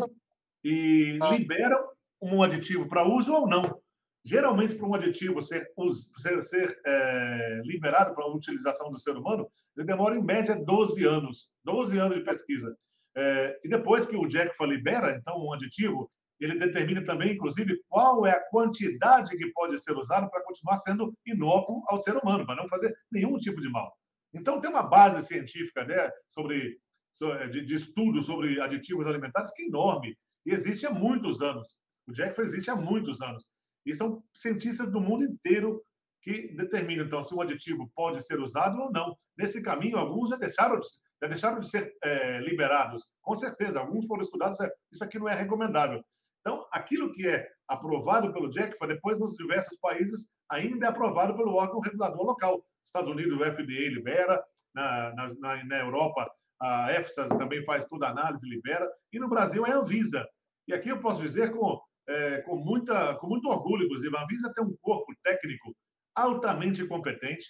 [0.63, 1.83] e liberam
[2.21, 3.81] um aditivo para uso ou não.
[4.25, 5.71] Geralmente, para um aditivo ser,
[6.17, 11.05] ser, ser é, liberado para a utilização do ser humano, ele demora, em média, 12
[11.05, 11.51] anos.
[11.65, 12.77] 12 anos de pesquisa.
[13.17, 16.11] É, e depois que o JECFA libera, então, um aditivo,
[16.41, 21.15] ele determina também, inclusive, qual é a quantidade que pode ser usado para continuar sendo
[21.27, 23.95] inócuo ao ser humano, para não fazer nenhum tipo de mal.
[24.33, 26.79] Então, tem uma base científica né, sobre
[27.23, 31.77] é, de, de estudo sobre aditivos alimentares que é enorme e existe há muitos anos.
[32.09, 33.47] O Jack existe há muitos anos.
[33.85, 35.83] E são cientistas do mundo inteiro
[36.23, 39.17] que determinam, então, se um aditivo pode ser usado ou não.
[39.37, 40.87] Nesse caminho, alguns já deixaram de,
[41.23, 43.05] já deixaram de ser é, liberados.
[43.21, 46.03] Com certeza, alguns foram estudados, é, isso aqui não é recomendável.
[46.41, 51.55] Então, aquilo que é aprovado pelo JECFA, depois nos diversos países, ainda é aprovado pelo
[51.55, 52.65] órgão regulador local.
[52.85, 54.43] Estados Unidos, o FDA libera,
[54.75, 59.65] na, na, na Europa, a EFSA também faz toda a análise, libera, e no Brasil
[59.67, 60.27] é a Anvisa.
[60.67, 64.53] E aqui eu posso dizer com, é, com, muita, com muito orgulho, inclusive, a Anvisa
[64.55, 65.75] tem um corpo técnico
[66.15, 67.47] altamente competente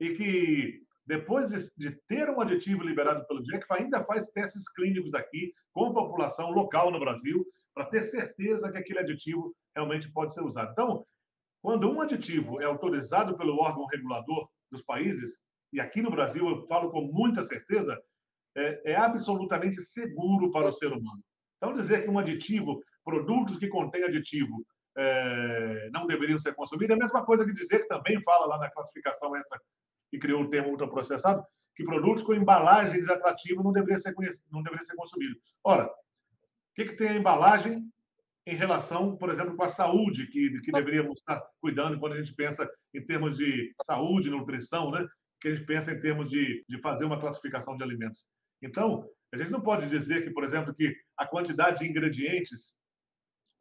[0.00, 5.14] e que, depois de, de ter um aditivo liberado pelo DIEC, ainda faz testes clínicos
[5.14, 10.42] aqui com população local no Brasil, para ter certeza que aquele aditivo realmente pode ser
[10.42, 10.70] usado.
[10.70, 11.04] Então,
[11.60, 16.66] quando um aditivo é autorizado pelo órgão regulador dos países, e aqui no Brasil eu
[16.66, 18.00] falo com muita certeza,
[18.56, 21.20] é, é absolutamente seguro para o ser humano.
[21.56, 24.64] Então, dizer que um aditivo, produtos que contêm aditivo,
[24.96, 28.58] é, não deveriam ser consumidos, é a mesma coisa que dizer que também fala lá
[28.58, 29.60] na classificação essa
[30.10, 34.14] que criou o termo ultraprocessado, que produtos com embalagens atrativas não deveriam ser,
[34.50, 35.38] não deveriam ser consumidos.
[35.64, 37.88] Ora, o que, que tem a embalagem
[38.46, 42.34] em relação, por exemplo, com a saúde, que, que deveríamos estar cuidando quando a gente
[42.34, 45.06] pensa em termos de saúde, nutrição, né?
[45.40, 48.24] que a gente pensa em termos de, de fazer uma classificação de alimentos.
[48.62, 52.74] Então, a gente não pode dizer que, por exemplo, que a quantidade de ingredientes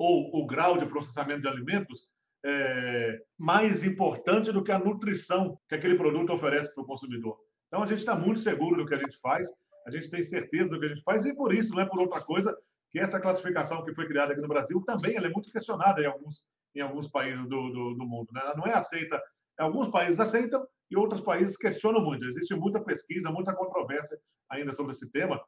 [0.03, 2.09] ou o grau de processamento de alimentos
[2.45, 7.39] é mais importante do que a nutrição que aquele produto oferece para o consumidor.
[7.67, 9.47] Então, a gente está muito seguro do que a gente faz,
[9.87, 12.01] a gente tem certeza do que a gente faz, e por isso, não é por
[12.01, 12.53] outra coisa,
[12.91, 16.43] que essa classificação que foi criada aqui no Brasil também é muito questionada em alguns,
[16.75, 18.27] em alguns países do, do, do mundo.
[18.33, 18.41] Né?
[18.43, 19.21] Ela não é aceita.
[19.57, 22.25] Alguns países aceitam e outros países questionam muito.
[22.25, 25.41] Existe muita pesquisa, muita controvérsia ainda sobre esse tema.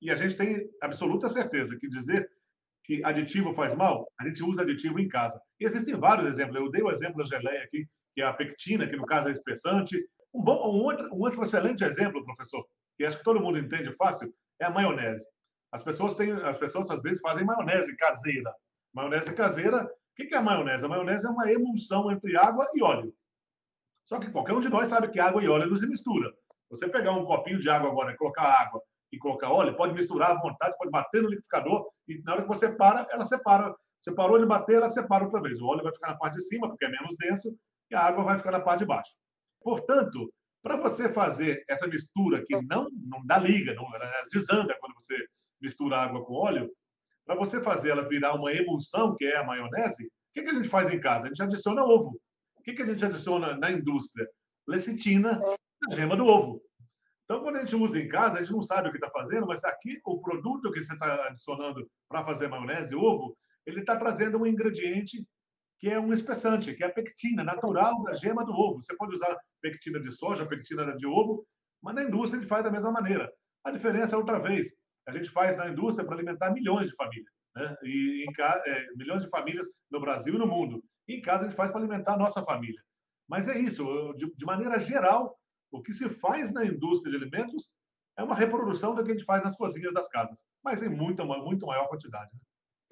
[0.00, 2.30] E a gente tem absoluta certeza que dizer
[2.96, 5.40] que aditivo faz mal, a gente usa aditivo em casa.
[5.58, 6.56] E existem vários exemplos.
[6.56, 9.32] Eu dei o exemplo da geleia aqui, que é a pectina, que no caso é
[9.32, 9.96] espessante.
[10.34, 12.64] Um, bom, um, outro, um outro excelente exemplo, professor,
[12.96, 15.24] que acho que todo mundo entende fácil, é a maionese.
[15.72, 18.52] As pessoas têm, as pessoas às vezes fazem maionese caseira.
[18.92, 20.84] Maionese caseira, o que é a maionese?
[20.84, 23.14] A maionese é uma emulsão entre água e óleo.
[24.04, 26.30] Só que qualquer um de nós sabe que água e óleo não se mistura.
[26.68, 30.30] Você pegar um copinho de água agora e colocar água e colocar óleo, pode misturar
[30.30, 33.74] à vontade, pode bater no liquidificador e na hora que você para, ela separa.
[34.00, 35.60] Você parou de bater, ela separa outra vez.
[35.60, 37.56] O óleo vai ficar na parte de cima, porque é menos denso,
[37.90, 39.12] e a água vai ficar na parte de baixo.
[39.62, 44.94] Portanto, para você fazer essa mistura que não, não dá liga, não, ela desanda quando
[44.94, 45.14] você
[45.60, 46.68] mistura água com óleo,
[47.24, 50.54] para você fazer ela virar uma emulsão, que é a maionese, o que, que a
[50.54, 51.26] gente faz em casa?
[51.26, 52.18] A gente adiciona ovo.
[52.56, 54.26] O que, que a gente adiciona na indústria?
[54.66, 55.40] Lecitina
[55.88, 56.60] na gema do ovo.
[57.24, 59.46] Então, quando a gente usa em casa, a gente não sabe o que está fazendo,
[59.46, 64.38] mas aqui o produto que você está adicionando para fazer maionese, ovo, ele está trazendo
[64.38, 65.24] um ingrediente
[65.78, 68.82] que é um espessante, que é a pectina natural da gema do ovo.
[68.82, 71.44] Você pode usar pectina de soja, pectina de ovo,
[71.82, 73.32] mas na indústria gente faz da mesma maneira.
[73.64, 74.76] A diferença é outra vez.
[75.08, 77.76] A gente faz na indústria para alimentar milhões de famílias, né?
[77.82, 80.84] E em, é, milhões de famílias no Brasil e no mundo.
[81.08, 82.80] Em casa a gente faz para alimentar a nossa família.
[83.28, 83.84] Mas é isso,
[84.16, 85.36] de, de maneira geral,
[85.72, 87.74] o que se faz na indústria de alimentos
[88.16, 91.24] é uma reprodução do que a gente faz nas cozinhas das casas, mas em muito,
[91.24, 92.30] muito maior quantidade.
[92.34, 92.40] Né?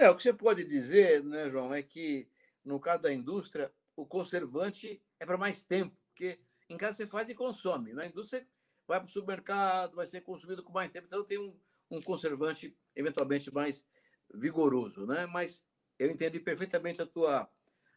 [0.06, 2.26] É, o que você pode dizer, né, João, é que
[2.64, 7.28] no caso da indústria, o conservante é para mais tempo, porque em casa você faz
[7.28, 7.92] e consome.
[7.92, 8.46] Na indústria,
[8.86, 11.58] vai para o supermercado, vai ser consumido com mais tempo, então tem um,
[11.90, 13.86] um conservante eventualmente mais
[14.34, 15.26] vigoroso, né?
[15.26, 15.62] Mas
[15.98, 17.48] eu entendi perfeitamente a tua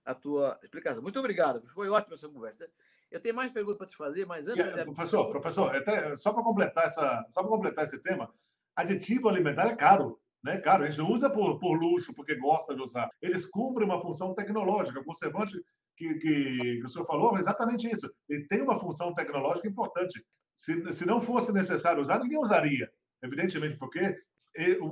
[0.06, 1.02] a tua explicação.
[1.02, 2.70] Muito obrigado, foi ótima essa conversa.
[3.12, 4.66] Eu tenho mais perguntas para te fazer, mas antes.
[4.66, 8.34] Yeah, professor, professor, até, só para completar essa, só para completar esse tema,
[8.76, 10.58] aditivo alimentar é caro, né?
[10.58, 10.84] Caro.
[10.84, 13.10] A gente usa por, por luxo, porque gosta de usar.
[13.22, 15.00] Eles cumprem uma função tecnológica.
[15.00, 15.62] O conservante
[15.96, 18.12] que, que, que o senhor falou é exatamente isso.
[18.28, 20.26] Ele tem uma função tecnológica importante.
[20.58, 22.90] Se, se não fosse necessário usar, ninguém usaria
[23.24, 24.16] evidentemente, porque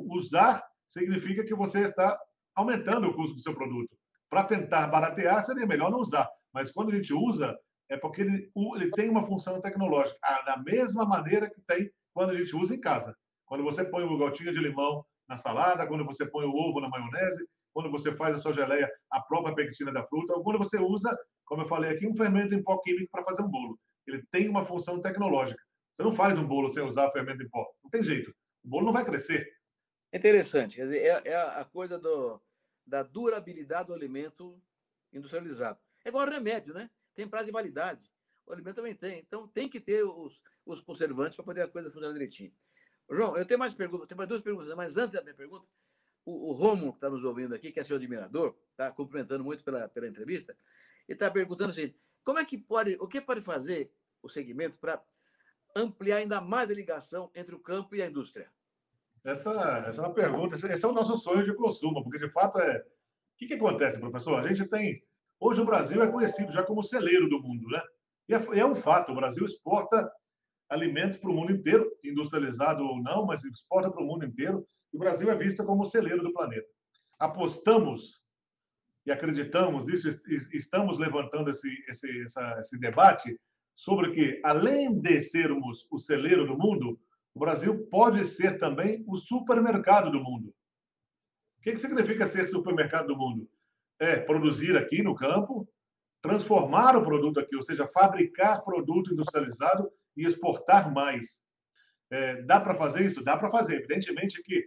[0.09, 2.19] usar significa que você está
[2.55, 3.95] aumentando o custo do seu produto.
[4.31, 6.25] Para tentar baratear, seria melhor não usar.
[6.53, 7.53] Mas quando a gente usa,
[7.89, 12.29] é porque ele, ele tem uma função tecnológica, ah, da mesma maneira que tem quando
[12.29, 13.13] a gente usa em casa.
[13.45, 16.87] Quando você põe uma gotinha de limão na salada, quando você põe o ovo na
[16.87, 20.79] maionese, quando você faz a sua geleia, a própria pectina da fruta, ou quando você
[20.79, 21.13] usa,
[21.43, 23.77] como eu falei aqui, um fermento em pó químico para fazer um bolo.
[24.07, 25.61] Ele tem uma função tecnológica.
[25.93, 27.67] Você não faz um bolo sem usar fermento em pó.
[27.83, 28.33] Não tem jeito.
[28.63, 29.45] O bolo não vai crescer.
[30.13, 30.77] Interessante.
[30.77, 32.41] Quer dizer, é, é a coisa do,
[32.85, 34.61] da durabilidade do alimento
[35.13, 35.79] industrializado.
[36.03, 36.89] É igual remédio, né?
[37.13, 38.11] Tem prazo de validade.
[38.45, 39.19] O alimento também tem.
[39.19, 42.53] Então, tem que ter os, os conservantes para poder a coisa funcionar direitinho.
[43.09, 45.67] João, eu tenho mais perguntas, tenho mais duas perguntas, mas antes da minha pergunta,
[46.25, 49.63] o, o Romulo, que está nos ouvindo aqui, que é seu admirador, está cumprimentando muito
[49.63, 50.57] pela, pela entrevista,
[51.07, 53.91] e está perguntando assim: como é que pode, o que pode fazer
[54.21, 55.03] o segmento para
[55.75, 58.51] ampliar ainda mais a ligação entre o campo e a indústria?
[59.23, 59.51] Essa,
[59.87, 62.77] essa é uma pergunta, esse é o nosso sonho de consumo, porque de fato é.
[62.79, 62.83] O
[63.37, 64.39] que, que acontece, professor?
[64.39, 65.03] A gente tem.
[65.39, 67.81] Hoje o Brasil é conhecido já como celeiro do mundo, né?
[68.29, 70.11] E é, é um fato, o Brasil exporta
[70.69, 74.95] alimentos para o mundo inteiro, industrializado ou não, mas exporta para o mundo inteiro, e
[74.95, 76.67] o Brasil é visto como celeiro do planeta.
[77.19, 78.21] Apostamos
[79.05, 80.09] e acreditamos nisso,
[80.53, 83.37] estamos levantando esse, esse, essa, esse debate
[83.75, 86.99] sobre que, além de sermos o celeiro do mundo,
[87.33, 90.53] o Brasil pode ser também o supermercado do mundo.
[91.59, 93.49] O que, que significa ser supermercado do mundo?
[93.99, 95.67] É produzir aqui no campo,
[96.21, 101.43] transformar o produto aqui, ou seja, fabricar produto industrializado e exportar mais.
[102.09, 103.23] É, dá para fazer isso?
[103.23, 103.75] Dá para fazer.
[103.75, 104.65] Evidentemente que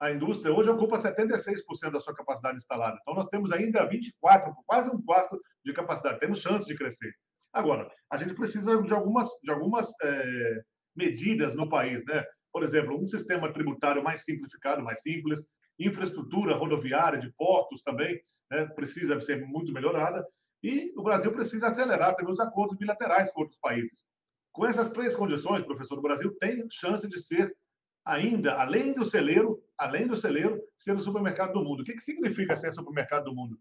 [0.00, 2.98] a indústria hoje ocupa 76% da sua capacidade instalada.
[3.00, 6.20] Então, nós temos ainda 24%, quase um quarto de capacidade.
[6.20, 7.12] Temos chance de crescer.
[7.52, 10.62] Agora, a gente precisa de algumas, de algumas é,
[10.96, 12.24] medidas no país, né?
[12.52, 15.40] Por exemplo, um sistema tributário mais simplificado, mais simples,
[15.78, 20.24] infraestrutura rodoviária de portos também né, precisa ser muito melhorada
[20.62, 24.06] e o Brasil precisa acelerar também os acordos bilaterais com outros países.
[24.52, 27.54] Com essas três condições, professor, o Brasil tem chance de ser
[28.04, 31.80] ainda, além do celeiro, além do celeiro, ser o supermercado do mundo.
[31.80, 33.58] O que, que significa ser supermercado do mundo?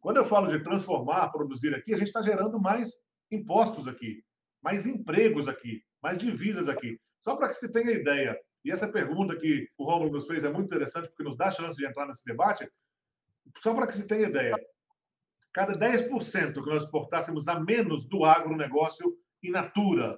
[0.00, 2.92] Quando eu falo de transformar, produzir aqui, a gente está gerando mais
[3.30, 4.22] impostos aqui,
[4.62, 6.98] mais empregos aqui, mais divisas aqui.
[7.22, 10.50] Só para que se tenha ideia, e essa pergunta que o Romulo nos fez é
[10.50, 12.68] muito interessante, porque nos dá a chance de entrar nesse debate,
[13.62, 14.54] só para que se tenha ideia,
[15.52, 20.16] cada 10% que nós exportássemos a menos do agronegócio in natura,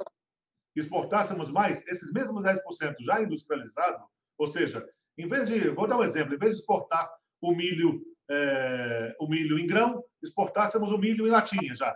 [0.74, 4.04] exportássemos mais, esses mesmos 10% já industrializado,
[4.38, 4.86] ou seja,
[5.18, 9.28] em vez de, vou dar um exemplo, em vez de exportar o milho, é, o
[9.28, 11.94] milho em grão, exportássemos o milho em latinha já.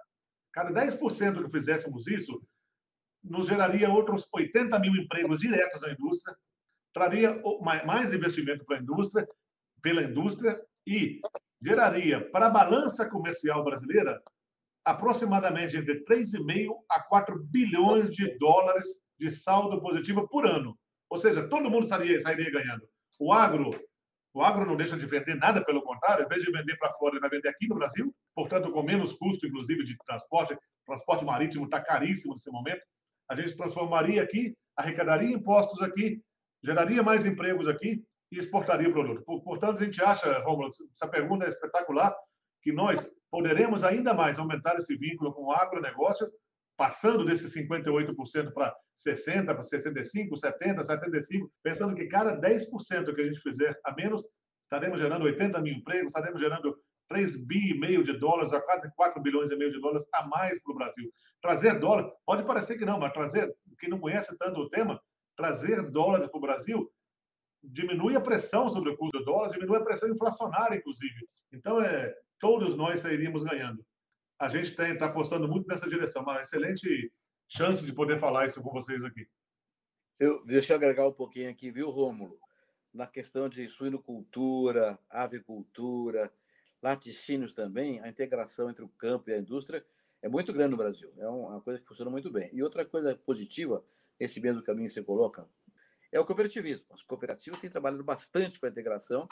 [0.53, 2.43] Cada 10% que fizéssemos isso,
[3.25, 6.37] nos geraria outros 80 mil empregos diretos na indústria,
[6.93, 7.43] traria
[7.85, 9.27] mais investimento para a indústria,
[9.83, 11.21] pela indústria e
[11.61, 14.23] geraria para a balança comercial brasileira
[14.85, 18.87] aproximadamente entre 3,5 a 4 bilhões de dólares
[19.19, 20.79] de saldo positivo por ano.
[21.09, 22.87] Ou seja, todo mundo sairia, sairia ganhando.
[23.19, 23.71] O agro,
[24.35, 27.15] o agro não deixa de vender nada, pelo contrário, em vez de vender para fora,
[27.15, 30.59] ele vai vender aqui no Brasil, portanto, com menos custo, inclusive, de transporte.
[30.85, 32.83] Transporte marítimo está caríssimo nesse momento.
[33.29, 36.23] A gente transformaria aqui, arrecadaria impostos aqui,
[36.63, 39.23] geraria mais empregos aqui e exportaria o produto.
[39.43, 42.15] Portanto, a gente acha, Romulo, essa pergunta é espetacular,
[42.63, 46.31] que nós poderemos ainda mais aumentar esse vínculo com o agronegócio,
[46.77, 48.75] passando desses 58% para
[49.07, 54.25] 60%, para 65%, 70%, 75%, pensando que cada 10% que a gente fizer a menos,
[54.63, 56.77] estaremos gerando 80 mil empregos, estaremos gerando
[57.09, 60.27] 3 bi e meio de dólares a quase 4 bilhões e meio de dólares a
[60.27, 61.13] mais para o Brasil.
[61.41, 65.01] Trazer dólar, pode parecer que não, mas trazer, quem não conhece tanto o tema,
[65.37, 66.91] trazer dólares para o Brasil
[67.71, 71.27] diminui a pressão sobre o custo do dólar, diminui a pressão inflacionária, inclusive.
[71.53, 73.85] Então, é, todos nós sairíamos ganhando.
[74.39, 77.13] A gente está apostando muito nessa direção, uma excelente
[77.49, 79.27] chance de poder falar isso com vocês aqui.
[80.19, 82.39] Eu, deixa eu agregar um pouquinho aqui, viu, Rômulo?
[82.93, 86.33] Na questão de suinocultura, avicultura,
[86.85, 89.83] laticínios também, a integração entre o campo e a indústria
[90.21, 91.11] é muito grande no Brasil.
[91.17, 92.51] É uma coisa que funciona muito bem.
[92.53, 93.83] E outra coisa positiva,
[94.21, 95.49] esse mesmo caminho que você coloca,
[96.13, 96.85] é o cooperativismo.
[96.91, 99.27] As cooperativas têm trabalhado bastante com a integração,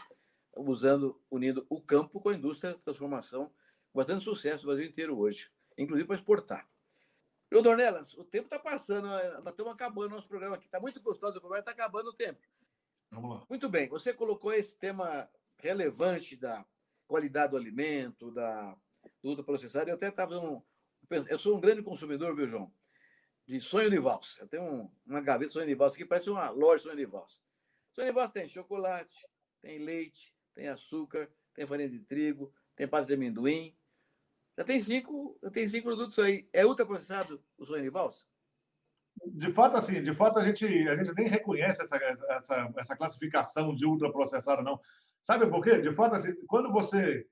[0.57, 3.53] usando, unindo o campo com a indústria de transformação,
[3.93, 6.67] com bastante sucesso no Brasil inteiro hoje, inclusive para exportar.
[7.51, 10.65] Meu Dornelas, o tempo está passando, nós estamos acabando o nosso programa aqui.
[10.65, 12.41] Está muito gostoso o programa, está acabando o tempo.
[13.11, 13.47] Vamos lá.
[13.47, 16.65] Muito bem, você colocou esse tema relevante da
[17.13, 18.77] qualidade do alimento, da,
[19.23, 19.91] do processado.
[19.91, 20.63] Eu até estava um,
[21.29, 22.73] eu sou um grande consumidor, viu, João?
[23.47, 24.41] de sonho de valsa.
[24.41, 26.97] Eu tenho um, uma gaveta de sonho de valsa que parece uma loja de sonho
[26.97, 27.39] de valsa.
[27.93, 29.27] Sonho de valsa tem chocolate,
[29.61, 33.77] tem leite, tem açúcar, tem farinha de trigo, tem pasta de amendoim.
[34.57, 36.49] Já tem cinco, já tem cinco produtos aí.
[36.53, 38.27] É ultraprocessado o sonho de valsa?
[39.27, 43.75] De fato, assim, de fato a gente, a gente nem reconhece essa, essa, essa classificação
[43.75, 44.81] de ultraprocessado, não.
[45.23, 45.79] Sabe por quê?
[45.79, 47.25] De fato, assim, quando você,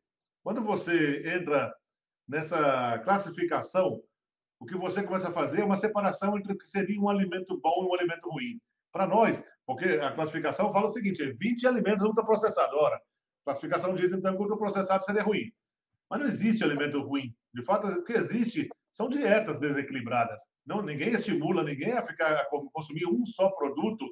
[0.43, 1.75] quando você entra
[2.27, 4.01] nessa classificação,
[4.61, 7.59] o que você começa a fazer é uma separação entre o que seria um alimento
[7.61, 8.61] bom e um alimento ruim.
[8.93, 12.75] Para nós, porque a classificação fala o seguinte: 20 alimentos ultraprocessados.
[12.75, 15.53] Ora, a classificação diz então que o ultraprocessado seria ruim.
[16.09, 17.35] Mas não existe alimento ruim.
[17.55, 20.43] De fato, o que existe são dietas desequilibradas.
[20.67, 24.05] Não, ninguém estimula ninguém a ficar a consumir um só produto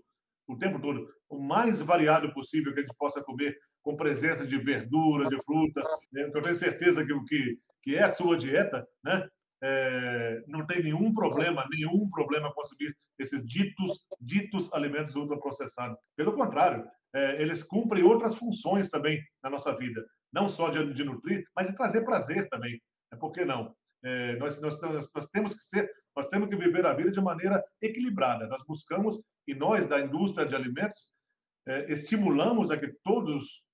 [0.48, 4.58] o tempo todo, o mais variado possível que a gente possa comer, com presença de
[4.58, 5.86] verdura, de frutas.
[6.12, 6.30] Né?
[6.34, 9.28] Eu tenho certeza que o que, que é a sua dieta, né?
[9.62, 15.98] é, não tem nenhum problema, nenhum problema consumir esses ditos, ditos alimentos ultraprocessados.
[16.16, 21.04] Pelo contrário, é, eles cumprem outras funções também na nossa vida, não só de, de
[21.04, 22.80] nutrir, mas de trazer prazer também.
[23.12, 23.74] É, por que não?
[24.04, 27.64] É, nós, nós, nós, temos que ser, nós temos que viver a vida de maneira
[27.82, 28.46] equilibrada.
[28.46, 31.10] Nós buscamos e nós da indústria de alimentos
[31.66, 33.64] é, estimulamos a que todos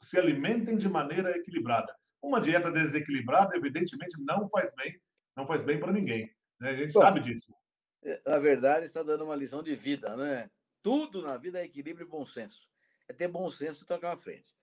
[0.00, 1.94] se alimentem de maneira equilibrada.
[2.22, 5.00] Uma dieta desequilibrada, evidentemente, não faz bem
[5.36, 6.32] não faz bem para ninguém.
[6.60, 6.70] Né?
[6.70, 7.54] A gente Bom, sabe disso.
[8.02, 10.50] É, na verdade, está dando uma lição de vida, né?
[10.82, 12.68] Tudo na vida é equilíbrio e bom senso.
[13.08, 14.54] É ter bom senso e tocar à frente.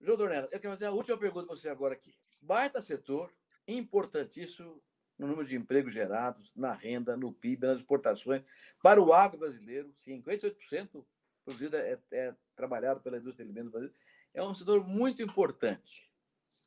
[0.00, 2.14] João Dornella, eu quero fazer a última pergunta para você agora aqui.
[2.40, 3.32] Baita setor,
[3.66, 4.82] importantíssimo
[5.18, 8.42] no número de empregos gerados, na renda, no PIB, nas exportações.
[8.82, 11.04] Para o agro brasileiro, 58%
[11.44, 13.98] produzido é, é trabalhado pela indústria de alimentos brasileira.
[14.34, 16.10] É um setor muito importante.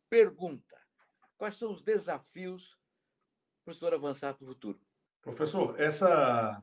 [0.10, 0.76] Pergunta:
[1.38, 2.78] quais são os desafios
[3.63, 4.80] para o senhor avançar para o futuro?
[5.21, 6.62] Professor, essa,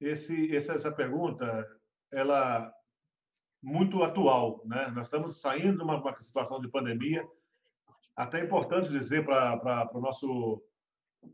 [0.00, 1.66] esse, essa pergunta,
[2.12, 2.72] ela
[3.60, 4.86] muito atual, né?
[4.88, 7.28] Nós estamos saindo de uma, uma situação de pandemia.
[8.14, 10.62] Até é importante dizer para o nosso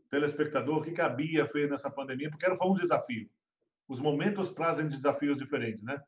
[0.09, 3.29] telespectador o que cabia feito nessa pandemia, porque era, foi um desafio.
[3.87, 6.01] Os momentos trazem desafios diferentes, né?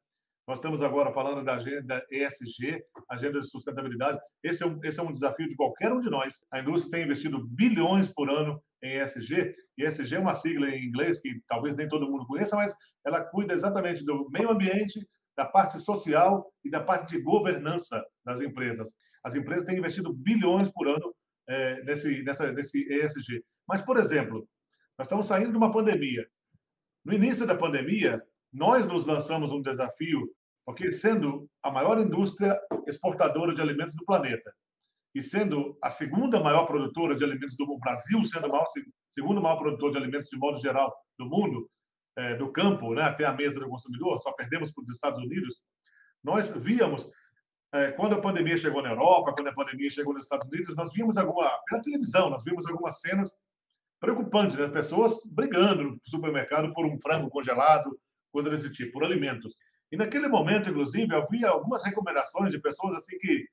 [0.48, 2.80] Nós estamos agora falando da agenda ESG,
[3.10, 4.20] agenda de sustentabilidade.
[4.44, 6.46] Esse é, um, esse é um desafio de qualquer um de nós.
[6.52, 9.56] A indústria tem investido bilhões por ano em ESG.
[9.76, 13.24] E ESG é uma sigla em inglês que talvez nem todo mundo conheça, mas ela
[13.24, 15.00] cuida exatamente do meio ambiente,
[15.36, 18.90] da parte social e da parte de governança das empresas.
[19.24, 21.12] As empresas têm investido bilhões por ano
[21.50, 23.44] é, nesse, nessa, nesse ESG.
[23.68, 24.48] Mas, por exemplo,
[24.96, 26.24] nós estamos saindo de uma pandemia.
[27.04, 28.22] No início da pandemia,
[28.56, 30.32] nós nos lançamos um desafio,
[30.66, 34.50] porque sendo a maior indústria exportadora de alimentos do planeta,
[35.14, 38.66] e sendo a segunda maior produtora de alimentos do Brasil, sendo o maior,
[39.12, 41.70] segundo maior produtor de alimentos de modo geral do mundo,
[42.18, 45.62] é, do campo né, até a mesa do consumidor, só perdemos para os Estados Unidos,
[46.24, 47.12] nós víamos,
[47.74, 50.94] é, quando a pandemia chegou na Europa, quando a pandemia chegou nos Estados Unidos, nós
[50.94, 53.32] vimos alguma, pela televisão, nós vimos algumas cenas
[54.00, 54.70] preocupantes, né?
[54.70, 58.00] pessoas brigando no supermercado por um frango congelado,
[58.36, 59.56] coisa desse tipo, por alimentos.
[59.90, 63.48] E naquele momento, inclusive, havia algumas recomendações de pessoas assim que,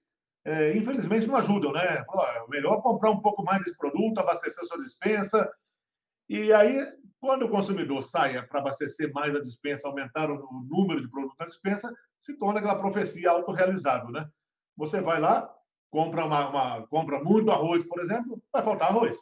[0.45, 1.85] é, infelizmente, não ajudam, né?
[1.85, 2.05] É
[2.49, 5.49] melhor comprar um pouco mais desse produto, abastecer sua dispensa.
[6.28, 6.85] E aí,
[7.20, 11.47] quando o consumidor saia para abastecer mais a dispensa, aumentar o número de produtos na
[11.47, 14.28] dispensa, se torna aquela profecia autorrealizável, né?
[14.76, 15.49] Você vai lá,
[15.91, 19.16] compra, uma, uma, compra muito arroz, por exemplo, vai faltar arroz.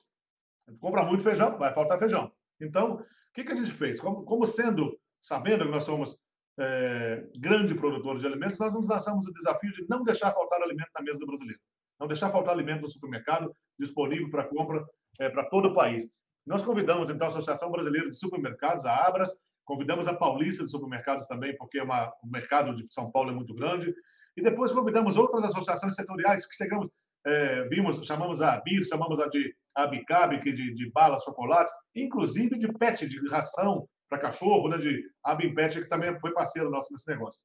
[0.79, 2.33] Compra muito feijão, vai faltar feijão.
[2.61, 4.01] Então, o que, que a gente fez?
[4.01, 6.18] Como, como sendo, sabendo que nós somos
[6.59, 10.91] é, grande produtor de alimentos, nós nos lançamos o desafio de não deixar faltar alimento
[10.95, 11.61] na mesa do brasileiro.
[11.99, 14.85] Não deixar faltar alimento no supermercado, disponível para compra
[15.18, 16.09] é, para todo o país.
[16.47, 19.31] Nós convidamos, então, a Associação Brasileira de Supermercados, a Abras,
[19.64, 23.35] convidamos a Paulista de Supermercados também, porque é uma, o mercado de São Paulo é
[23.35, 23.95] muito grande,
[24.37, 26.89] e depois convidamos outras associações setoriais que chegamos,
[27.27, 31.73] é, vimos, chamamos a BIR, chamamos a de a Bicabe, que de, de balas, chocolates,
[31.95, 36.93] inclusive de pet, de ração para cachorro, né, de Abimpet, que também foi parceiro nosso
[36.93, 37.41] nesse negócio.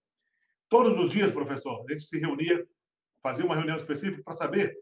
[0.68, 2.66] Todos os dias, professor, a gente se reunia,
[3.22, 4.76] fazia uma reunião específica para saber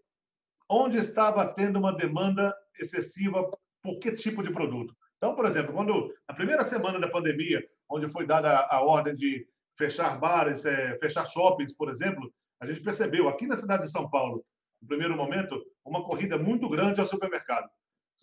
[0.69, 4.95] onde estava tendo uma demanda excessiva por que tipo de produto.
[5.17, 9.45] Então, por exemplo, quando na primeira semana da pandemia, onde foi dada a, ordem de
[9.77, 14.09] fechar bares, é, fechar shoppings, por exemplo, a gente percebeu aqui na cidade de São
[14.09, 14.43] Paulo,
[14.81, 17.69] no primeiro momento, uma corrida muito grande ao supermercado.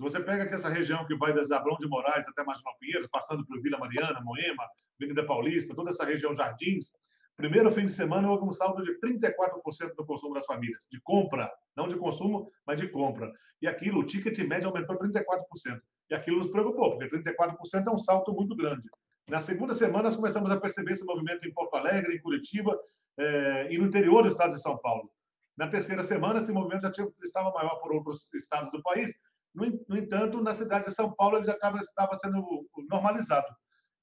[0.01, 3.07] Se você pega aqui essa região que vai das Abrão de Moraes até Marginal Pinheiros,
[3.13, 4.67] passando por Vila Mariana, Moema,
[4.99, 6.95] Avenida Paulista, toda essa região Jardins,
[7.37, 11.53] primeiro fim de semana houve um saldo de 34% do consumo das famílias, de compra,
[11.77, 13.31] não de consumo, mas de compra.
[13.61, 15.79] E aquilo, o ticket médio aumentou 34%.
[16.09, 18.89] E aquilo nos preocupou, porque 34% é um salto muito grande.
[19.29, 22.75] Na segunda semana, nós começamos a perceber esse movimento em Porto Alegre, em Curitiba
[23.19, 25.11] eh, e no interior do estado de São Paulo.
[25.59, 29.15] Na terceira semana, esse movimento já tinha, estava maior por outros estados do país,
[29.55, 33.47] no, entanto, na cidade de São Paulo, ele já estava, sendo normalizado.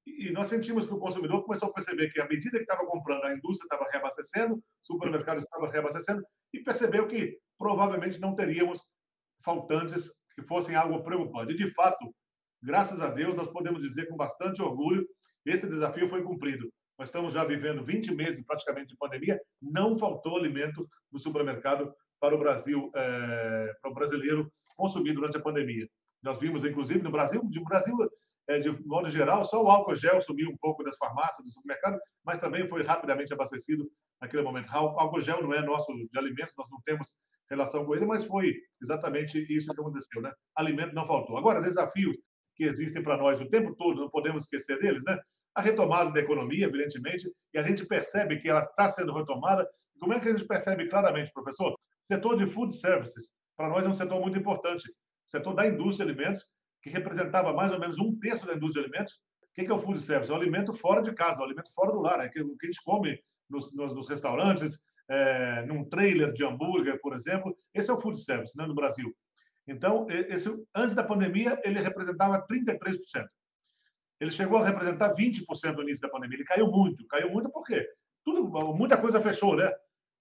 [0.06, 3.26] E nós sentimos que o consumidor começou a perceber que, à medida que estava comprando,
[3.26, 6.24] a indústria estava reabastecendo, o supermercado estava reabastecendo,
[6.54, 8.82] e percebeu que provavelmente não teríamos
[9.44, 11.54] faltantes que fossem algo preocupante.
[11.54, 12.14] E, de fato,
[12.62, 15.06] graças a Deus, nós podemos dizer com bastante orgulho,
[15.46, 16.70] esse desafio foi cumprido.
[16.98, 22.36] Nós estamos já vivendo 20 meses praticamente de pandemia, não faltou alimento no supermercado para
[22.36, 25.88] o Brasil, é, para o brasileiro consumir durante a pandemia.
[26.24, 27.98] Nós vimos, inclusive, no Brasil, de Brasil,
[28.48, 32.00] é, de modo geral, só o álcool gel sumiu um pouco das farmácias, do supermercado,
[32.24, 33.90] mas também foi rapidamente abastecido
[34.22, 34.72] naquele momento.
[34.72, 37.16] O álcool gel não é nosso de alimentos, nós não temos
[37.50, 40.32] relação com ele, mas foi exatamente isso que aconteceu, né?
[40.56, 41.38] Alimento não faltou.
[41.38, 42.16] Agora, desafios
[42.56, 45.20] que existem para nós o tempo todo, não podemos esquecer deles, né?
[45.56, 49.68] A retomada da economia, evidentemente, e a gente percebe que ela está sendo retomada.
[50.00, 51.76] Como é que a gente percebe claramente, professor?
[52.12, 54.88] Setor de food services, para nós é um setor muito importante.
[54.90, 56.46] O setor da indústria de alimentos,
[56.82, 59.16] que representava mais ou menos um terço da indústria de alimentos.
[59.42, 60.32] O que é o food service?
[60.32, 62.40] É o alimento fora de casa, é o alimento fora do lar, é o que
[62.40, 64.80] a gente come nos, nos, nos restaurantes,
[65.10, 67.58] é, num trailer de hambúrguer, por exemplo.
[67.74, 69.12] Esse é o food service né, no Brasil.
[69.68, 73.26] Então, esse, antes da pandemia, ele representava 33%.
[74.20, 76.38] Ele chegou a representar 20% no início da pandemia.
[76.38, 77.06] Ele caiu muito.
[77.08, 77.88] Caiu muito por quê?
[78.24, 79.72] Tudo, muita coisa fechou, né?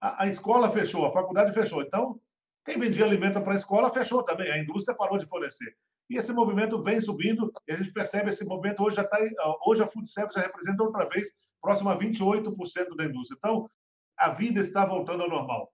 [0.01, 1.83] A, a escola fechou, a faculdade fechou.
[1.83, 2.21] Então,
[2.67, 5.73] quem vendia alimento para a escola fechou também, a indústria parou de fornecer.
[6.11, 9.19] E esse movimento vem subindo, e a gente percebe esse movimento hoje já está.
[9.65, 11.29] Hoje a Food Service já representa outra vez
[11.63, 13.37] próximo a 28% da indústria.
[13.39, 13.71] Então,
[14.19, 15.73] a vida está voltando ao normal.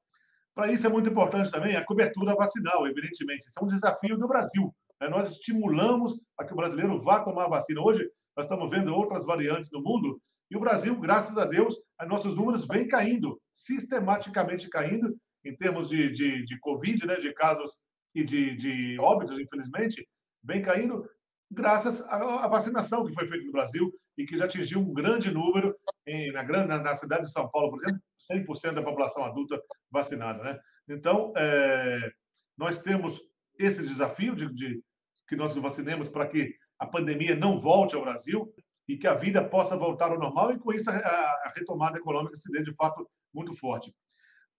[0.54, 3.46] Para isso é muito importante também a cobertura vacinal, evidentemente.
[3.46, 4.74] Isso é um desafio do Brasil.
[5.00, 5.08] Né?
[5.08, 7.80] Nós estimulamos a que o brasileiro vá tomar a vacina.
[7.80, 10.20] Hoje, nós estamos vendo outras variantes no mundo,
[10.50, 11.76] e o Brasil, graças a Deus,
[12.06, 17.72] nossos números vêm caindo, sistematicamente caindo, em termos de, de, de Covid, né, de casos
[18.14, 20.06] e de, de óbitos, infelizmente,
[20.42, 21.08] vem caindo
[21.50, 25.74] graças à, vacinação que foi feita no Brasil e que já atingiu um grande número
[26.06, 30.42] em, na, na, na, cidade de São Paulo, por exemplo, 100% da população adulta vacinada.
[30.42, 30.60] Né?
[30.88, 32.10] Então, é,
[32.56, 33.20] nós temos
[33.58, 34.82] esse desafio de, de
[35.28, 38.52] que nós vacinemos para que a pandemia não volte ao Brasil
[38.88, 42.34] e que a vida possa voltar ao normal e, com isso, a, a retomada econômica
[42.34, 43.94] se dê de fato muito forte.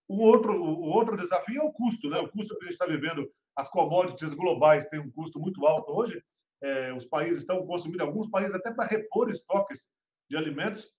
[0.07, 2.19] O outro, o outro desafio é o custo, né?
[2.19, 5.91] O custo que a gente está vivendo, as commodities globais têm um custo muito alto
[5.91, 6.21] hoje.
[6.61, 9.89] É, os países estão consumindo, alguns países até para repor estoques
[10.29, 10.89] de alimentos,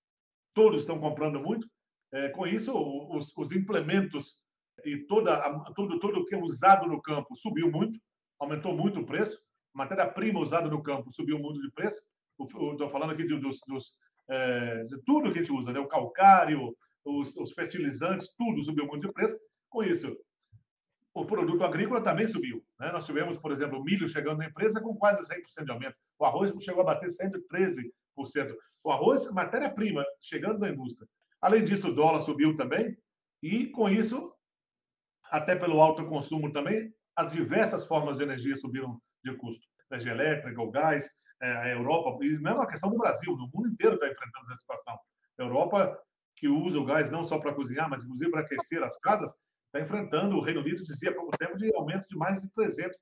[0.55, 1.67] todos estão comprando muito.
[2.13, 2.73] É, com isso,
[3.11, 4.39] os, os implementos
[4.85, 5.41] e toda,
[5.75, 7.99] tudo, tudo que é usado no campo subiu muito,
[8.39, 9.39] aumentou muito o preço.
[9.73, 12.01] Matéria-prima usada no campo subiu muito de preço.
[12.41, 13.97] Estou falando aqui de, dos, dos
[14.29, 15.81] é, de tudo que a gente usa, né?
[15.81, 16.75] o calcário,
[17.05, 19.39] os, os fertilizantes, tudo subiu muito de preço.
[19.69, 20.17] Com isso,
[21.13, 22.65] o produto agrícola também subiu.
[22.79, 22.91] Né?
[22.91, 25.97] Nós tivemos, por exemplo, o milho chegando na empresa com quase 100% de aumento.
[26.19, 27.93] O arroz chegou a bater 113%.
[28.83, 31.09] O arroz, matéria-prima, chegando na indústria.
[31.41, 32.97] Além disso, o dólar subiu também.
[33.43, 34.35] E, com isso,
[35.31, 39.67] até pelo alto consumo também, as diversas formas de energia subiram de custo.
[39.91, 41.11] Energia elétrica, o gás,
[41.43, 44.57] é, a Europa, e mesmo a questão do Brasil, no mundo inteiro está enfrentando essa
[44.57, 44.99] situação.
[45.39, 45.99] A Europa,
[46.37, 49.33] que usa o gás não só para cozinhar, mas inclusive para aquecer as casas,
[49.67, 52.95] está enfrentando, o Reino Unido dizia há pouco tempo, de aumento de mais de 300%,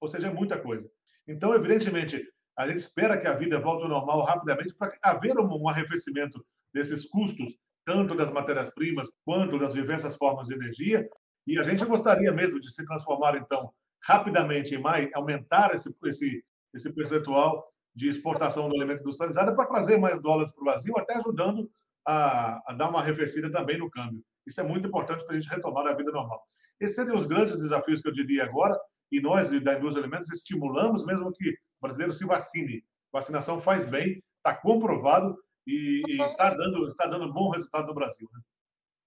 [0.00, 0.90] ou seja, é muita coisa.
[1.26, 2.26] Então, evidentemente,
[2.56, 7.08] a gente espera que a vida volte ao normal rapidamente para haver um arrefecimento desses
[7.08, 11.08] custos, tanto das matérias-primas quanto das diversas formas de energia.
[11.46, 13.72] E a gente gostaria mesmo de se transformar, então,
[14.02, 17.64] rapidamente em mais, aumentar esse, esse, esse percentual
[17.94, 21.70] de exportação do alimento industrializado para trazer mais dólares para o Brasil, até ajudando
[22.08, 24.24] a, a dar uma arrefecida também no câmbio.
[24.46, 26.42] Isso é muito importante para a gente retomar a vida normal.
[26.80, 28.80] Esses seriam os grandes desafios que eu diria agora,
[29.12, 32.82] e nós, da indústria de alimentos, estimulamos mesmo que o brasileiro se vacine.
[33.12, 38.26] Vacinação faz bem, está comprovado e, está dando, está dando bom resultado no Brasil.
[38.32, 38.40] Né?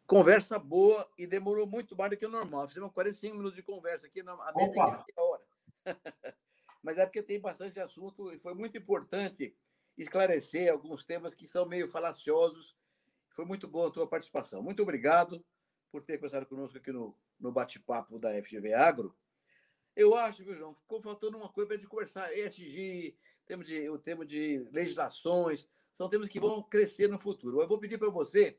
[0.06, 2.68] Conversa boa e demorou muito mais do que o normal.
[2.68, 5.44] Fizemos 45 minutos de conversa aqui, a média é hora.
[6.84, 9.56] Mas é porque tem bastante assunto e foi muito importante
[9.98, 12.76] esclarecer alguns temas que são meio falaciosos.
[13.34, 14.62] Foi muito boa a tua participação.
[14.62, 15.44] Muito obrigado
[15.92, 19.16] por ter conversado conosco aqui no, no bate-papo da FGV Agro.
[19.96, 22.32] Eu acho, viu, João, ficou faltando uma coisa para a gente conversar.
[22.34, 23.16] ESG,
[23.46, 27.62] tema de, o tema de legislações, são temas que vão crescer no futuro.
[27.62, 28.58] Eu vou pedir para você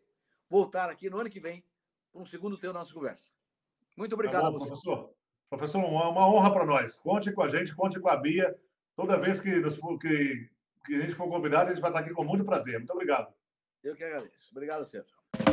[0.49, 1.65] voltar aqui no ano que vem
[2.13, 3.33] para um segundo tempo da nossa conversa.
[3.97, 5.15] Muito obrigado, tá bom, professor.
[5.49, 6.99] Professor, uma honra para nós.
[6.99, 8.59] Conte com a gente, conte com a Bia.
[8.95, 9.51] Toda vez que,
[10.01, 10.51] que,
[10.85, 12.79] que a gente for convidado, a gente vai estar aqui com muito prazer.
[12.79, 13.33] Muito obrigado.
[13.83, 14.51] Eu que agradeço.
[14.53, 15.52] Obrigado, Sérgio.